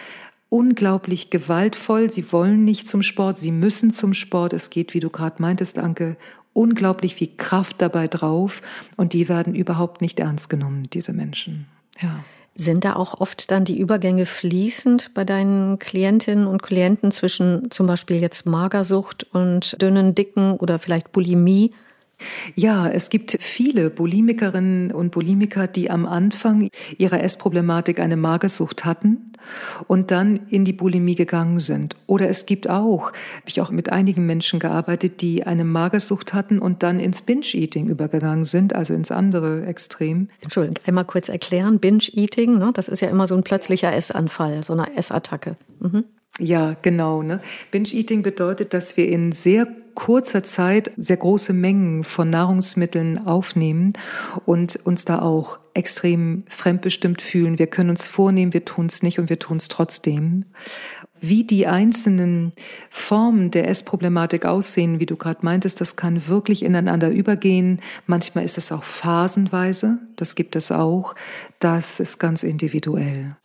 unglaublich 0.48 1.30
gewaltvoll. 1.30 2.10
Sie 2.10 2.30
wollen 2.32 2.64
nicht 2.64 2.88
zum 2.88 3.02
Sport, 3.02 3.38
sie 3.38 3.52
müssen 3.52 3.90
zum 3.90 4.14
Sport. 4.14 4.52
Es 4.52 4.70
geht, 4.70 4.94
wie 4.94 5.00
du 5.00 5.10
gerade 5.10 5.40
meintest, 5.40 5.78
Anke, 5.78 6.16
unglaublich 6.52 7.16
viel 7.16 7.30
Kraft 7.36 7.82
dabei 7.82 8.08
drauf 8.08 8.62
und 8.96 9.12
die 9.12 9.28
werden 9.28 9.54
überhaupt 9.54 10.00
nicht 10.00 10.20
ernst 10.20 10.48
genommen, 10.48 10.88
diese 10.92 11.12
Menschen. 11.12 11.66
Ja. 12.00 12.24
Sind 12.56 12.84
da 12.84 12.94
auch 12.94 13.20
oft 13.20 13.50
dann 13.50 13.64
die 13.64 13.78
Übergänge 13.78 14.26
fließend 14.26 15.12
bei 15.12 15.24
deinen 15.24 15.80
Klientinnen 15.80 16.46
und 16.46 16.62
Klienten 16.62 17.10
zwischen 17.10 17.70
zum 17.72 17.88
Beispiel 17.88 18.20
jetzt 18.20 18.46
Magersucht 18.46 19.24
und 19.34 19.80
dünnen, 19.82 20.14
dicken 20.14 20.52
oder 20.52 20.78
vielleicht 20.78 21.10
Bulimie? 21.10 21.72
Ja, 22.54 22.88
es 22.88 23.10
gibt 23.10 23.36
viele 23.40 23.90
Bulimikerinnen 23.90 24.92
und 24.92 25.10
Bulimiker, 25.10 25.66
die 25.66 25.90
am 25.90 26.06
Anfang 26.06 26.68
ihrer 26.98 27.22
Essproblematik 27.22 28.00
eine 28.00 28.16
Magersucht 28.16 28.84
hatten 28.84 29.32
und 29.88 30.10
dann 30.10 30.40
in 30.48 30.64
die 30.64 30.72
Bulimie 30.72 31.14
gegangen 31.14 31.58
sind. 31.58 31.96
Oder 32.06 32.28
es 32.28 32.46
gibt 32.46 32.68
auch, 32.68 33.08
habe 33.08 33.48
ich 33.48 33.60
auch 33.60 33.70
mit 33.70 33.90
einigen 33.92 34.26
Menschen 34.26 34.58
gearbeitet, 34.58 35.20
die 35.20 35.44
eine 35.44 35.64
Magersucht 35.64 36.32
hatten 36.32 36.58
und 36.58 36.82
dann 36.82 37.00
ins 37.00 37.22
Binge-Eating 37.22 37.88
übergegangen 37.88 38.44
sind, 38.44 38.74
also 38.74 38.94
ins 38.94 39.10
andere 39.10 39.66
Extrem. 39.66 40.28
Entschuldigung, 40.40 40.78
einmal 40.86 41.04
kurz 41.04 41.28
erklären. 41.28 41.78
Binge-Eating, 41.78 42.58
ne, 42.58 42.70
das 42.74 42.88
ist 42.88 43.00
ja 43.00 43.08
immer 43.08 43.26
so 43.26 43.34
ein 43.34 43.42
plötzlicher 43.42 43.94
Essanfall, 43.94 44.62
so 44.62 44.72
eine 44.72 44.96
Essattacke. 44.96 45.56
Mhm. 45.80 46.04
Ja, 46.38 46.76
genau. 46.82 47.22
Ne? 47.22 47.40
Binge-Eating 47.70 48.22
bedeutet, 48.22 48.74
dass 48.74 48.96
wir 48.96 49.08
in 49.08 49.32
sehr 49.32 49.68
kurzer 49.94 50.42
Zeit 50.42 50.90
sehr 50.96 51.16
große 51.16 51.52
Mengen 51.52 52.04
von 52.04 52.30
Nahrungsmitteln 52.30 53.26
aufnehmen 53.26 53.92
und 54.44 54.76
uns 54.84 55.04
da 55.04 55.20
auch 55.20 55.58
extrem 55.74 56.44
fremdbestimmt 56.48 57.20
fühlen. 57.20 57.58
Wir 57.58 57.66
können 57.66 57.90
uns 57.90 58.06
vornehmen, 58.06 58.52
wir 58.52 58.64
tun 58.64 58.86
es 58.86 59.02
nicht 59.02 59.18
und 59.18 59.28
wir 59.28 59.38
tun 59.38 59.56
es 59.56 59.68
trotzdem. 59.68 60.46
Wie 61.20 61.44
die 61.44 61.66
einzelnen 61.66 62.52
Formen 62.90 63.50
der 63.50 63.68
Essproblematik 63.68 64.44
aussehen, 64.44 65.00
wie 65.00 65.06
du 65.06 65.16
gerade 65.16 65.40
meintest, 65.42 65.80
das 65.80 65.96
kann 65.96 66.28
wirklich 66.28 66.62
ineinander 66.62 67.10
übergehen. 67.10 67.80
Manchmal 68.06 68.44
ist 68.44 68.58
es 68.58 68.70
auch 68.70 68.84
phasenweise, 68.84 69.98
das 70.16 70.34
gibt 70.34 70.54
es 70.54 70.70
auch. 70.70 71.14
Das 71.60 71.98
ist 71.98 72.18
ganz 72.18 72.42
individuell. 72.42 73.36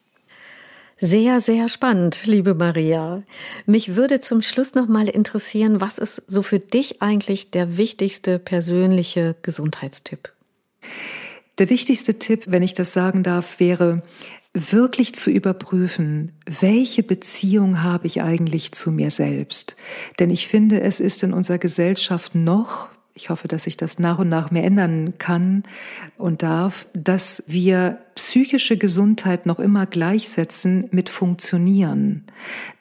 Sehr, 1.02 1.40
sehr 1.40 1.70
spannend, 1.70 2.26
liebe 2.26 2.54
Maria. 2.56 3.24
Mich 3.66 3.96
würde 3.96 4.20
zum 4.20 4.42
Schluss 4.42 4.76
noch 4.76 4.90
mal 4.90 5.08
interessieren, 5.08 5.80
was 5.80 5.98
ist 5.98 6.24
so 6.28 6.42
für 6.42 6.60
dich 6.60 7.02
eigentlich 7.02 7.52
der 7.52 7.78
wichtigste 7.78 8.38
persönliche 8.38 9.38
Gesundheitstipp? 9.42 10.34
Der 11.58 11.70
wichtigste 11.70 12.20
Tipp, 12.20 12.44
wenn 12.48 12.64
ich 12.64 12.74
das 12.74 12.92
sagen 12.92 13.24
darf, 13.24 13.62
wäre 13.62 14.04
wirklich 14.54 15.16
zu 15.16 15.32
überprüfen, 15.32 16.34
welche 16.46 17.04
Beziehung 17.04 17.82
habe 17.82 18.08
ich 18.08 18.22
eigentlich 18.22 18.74
zu 18.74 18.92
mir 18.92 19.10
selbst? 19.10 19.78
Denn 20.20 20.30
ich 20.30 20.50
finde, 20.50 20.82
es 20.82 21.00
ist 21.00 21.24
in 21.24 21.32
unserer 21.32 21.60
Gesellschaft 21.60 22.36
noch 22.36 22.90
ich 23.20 23.30
hoffe, 23.30 23.50
dass 23.50 23.66
sich 23.66 23.76
das 23.76 24.00
nach 24.00 24.18
und 24.20 24.30
nach 24.30 24.50
mehr 24.50 24.64
ändern 24.64 25.16
kann 25.18 25.64
und 26.18 26.42
darf, 26.42 26.88
dass 26.94 27.44
wir 27.48 27.98
psychische 28.20 28.76
Gesundheit 28.76 29.46
noch 29.46 29.60
immer 29.60 29.86
gleichsetzen 29.86 30.90
mit 30.92 31.08
Funktionieren. 31.08 32.26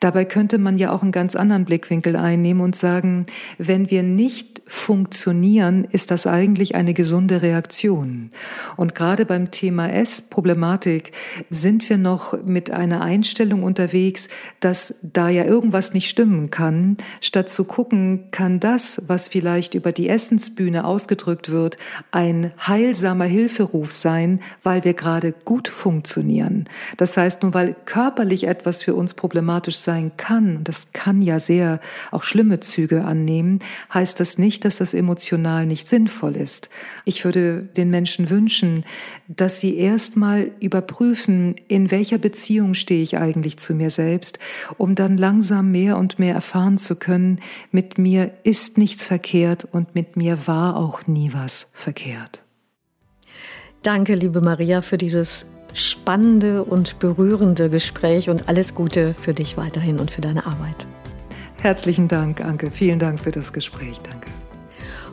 Dabei 0.01 0.25
könnte 0.25 0.59
man 0.59 0.79
ja 0.79 0.91
auch 0.91 1.03
einen 1.03 1.13
ganz 1.13 1.37
anderen 1.37 1.65
Blickwinkel 1.65 2.17
einnehmen 2.17 2.61
und 2.61 2.75
sagen, 2.75 3.27
wenn 3.57 3.89
wir 3.89 4.03
nicht 4.03 4.63
funktionieren, 4.67 5.85
ist 5.85 6.11
das 6.11 6.27
eigentlich 6.27 6.75
eine 6.75 6.93
gesunde 6.93 7.41
Reaktion. 7.41 8.31
Und 8.77 8.97
gerade 8.97 9.25
beim 9.27 9.53
Thema 9.53 9.89
S-Problematik 9.93 11.13
sind 11.51 11.89
wir 11.89 11.99
noch 11.99 12.43
mit 12.45 12.73
einer 12.73 13.01
Einstellung 13.01 13.63
unterwegs, 13.63 14.29
dass 14.59 14.97
da 15.03 15.29
ja 15.29 15.45
irgendwas 15.45 15.95
nicht 15.95 16.09
stimmen 16.09 16.51
kann, 16.51 16.97
statt 17.21 17.49
zu 17.49 17.63
gucken, 17.63 18.25
kann 18.33 18.59
das, 18.59 19.05
was 19.07 19.29
vielleicht 19.29 19.75
über 19.75 19.93
die 19.93 20.09
Essensbühne 20.09 20.85
ausgedrückt 20.85 21.51
wird, 21.51 21.79
ein 22.11 22.51
heilsamer 22.67 23.27
Hilferuf 23.27 23.93
sein, 23.93 24.41
weil 24.65 24.83
wir 24.83 24.95
gerade 25.29 25.45
gut 25.45 25.69
funktionieren. 25.69 26.69
Das 26.97 27.17
heißt, 27.17 27.43
nur 27.43 27.55
weil 27.55 27.75
körperlich 27.85 28.47
etwas 28.47 28.83
für 28.83 28.95
uns 28.95 29.15
problematisch 29.15 29.77
sein 29.77 30.13
kann, 30.17 30.65
das 30.65 30.93
kann 30.93 31.23
ja 31.23 31.39
sehr 31.41 31.81
auch 32.11 32.23
schlimme 32.23 32.61
Züge 32.61 33.05
annehmen, 33.05 33.61
heißt 33.93 34.21
das 34.21 34.39
nicht, 34.39 34.65
dass 34.65 34.77
das 34.77 34.95
emotional 34.95 35.67
nicht 35.67 35.89
sinnvoll 35.89 36.37
ist. 36.37 36.71
Ich 37.05 37.25
würde 37.25 37.63
den 37.77 37.91
Menschen 37.91 38.31
wünschen, 38.31 38.85
dass 39.29 39.61
sie 39.61 39.77
erstmal 39.77 40.51
überprüfen, 40.61 41.57
in 41.69 41.91
welcher 41.91 42.19
Beziehung 42.19 42.75
stehe 42.75 43.03
ich 43.03 43.17
eigentlich 43.19 43.59
zu 43.59 43.75
mir 43.75 43.91
selbst, 43.91 44.39
um 44.77 44.95
dann 44.95 45.17
langsam 45.17 45.71
mehr 45.71 45.99
und 45.99 46.19
mehr 46.19 46.35
erfahren 46.35 46.79
zu 46.79 46.97
können, 46.97 47.41
mit 47.73 47.99
mir 47.99 48.31
ist 48.43 48.79
nichts 48.79 49.07
verkehrt 49.07 49.67
und 49.71 49.95
mit 49.95 50.17
mir 50.17 50.47
war 50.47 50.77
auch 50.77 51.07
nie 51.07 51.31
was 51.33 51.71
verkehrt. 51.75 52.41
Danke, 53.83 54.15
liebe 54.15 54.41
Maria, 54.41 54.81
für 54.81 54.99
dieses 54.99 55.51
spannende 55.73 56.65
und 56.65 56.99
berührende 56.99 57.71
Gespräch 57.71 58.29
und 58.29 58.49
alles 58.49 58.75
Gute 58.75 59.15
für 59.15 59.35
dich 59.35 59.57
weiterhin 59.57 59.99
und 59.99 60.11
für 60.11 60.21
deine 60.21 60.47
Arbeit. 60.47 60.87
Herzlichen 61.61 62.09
Dank, 62.09 62.45
Anke. 62.45 62.71
Vielen 62.71 62.99
Dank 62.99 63.21
für 63.21 63.31
das 63.31 63.53
Gespräch. 63.53 63.99
Danke. 64.03 64.29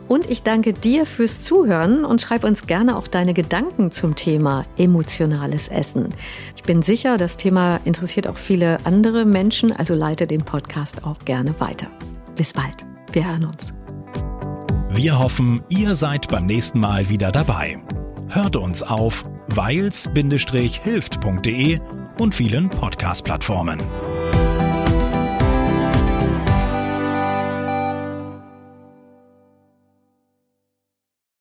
Und 0.08 0.30
ich 0.30 0.44
danke 0.44 0.72
dir 0.72 1.04
fürs 1.04 1.42
Zuhören 1.42 2.04
und 2.04 2.20
schreib 2.20 2.44
uns 2.44 2.66
gerne 2.66 2.96
auch 2.96 3.08
deine 3.08 3.34
Gedanken 3.34 3.90
zum 3.90 4.14
Thema 4.14 4.64
emotionales 4.78 5.66
Essen. 5.66 6.10
Ich 6.54 6.62
bin 6.62 6.82
sicher, 6.82 7.16
das 7.18 7.36
Thema 7.36 7.80
interessiert 7.84 8.28
auch 8.28 8.36
viele 8.36 8.78
andere 8.84 9.24
Menschen, 9.24 9.72
also 9.72 9.94
leite 9.94 10.28
den 10.28 10.44
Podcast 10.44 11.04
auch 11.04 11.18
gerne 11.24 11.58
weiter. 11.58 11.88
Bis 12.36 12.52
bald. 12.52 12.86
Wir 13.10 13.28
hören 13.28 13.46
uns. 13.46 13.74
Wir 14.90 15.18
hoffen, 15.18 15.62
ihr 15.68 15.96
seid 15.96 16.28
beim 16.28 16.46
nächsten 16.46 16.78
Mal 16.78 17.08
wieder 17.08 17.32
dabei. 17.32 17.80
Hört 18.28 18.56
uns 18.56 18.82
auf 18.82 19.22
weils-hilft.de 19.48 21.80
und 22.18 22.34
vielen 22.34 22.68
Podcast-Plattformen. 22.68 23.80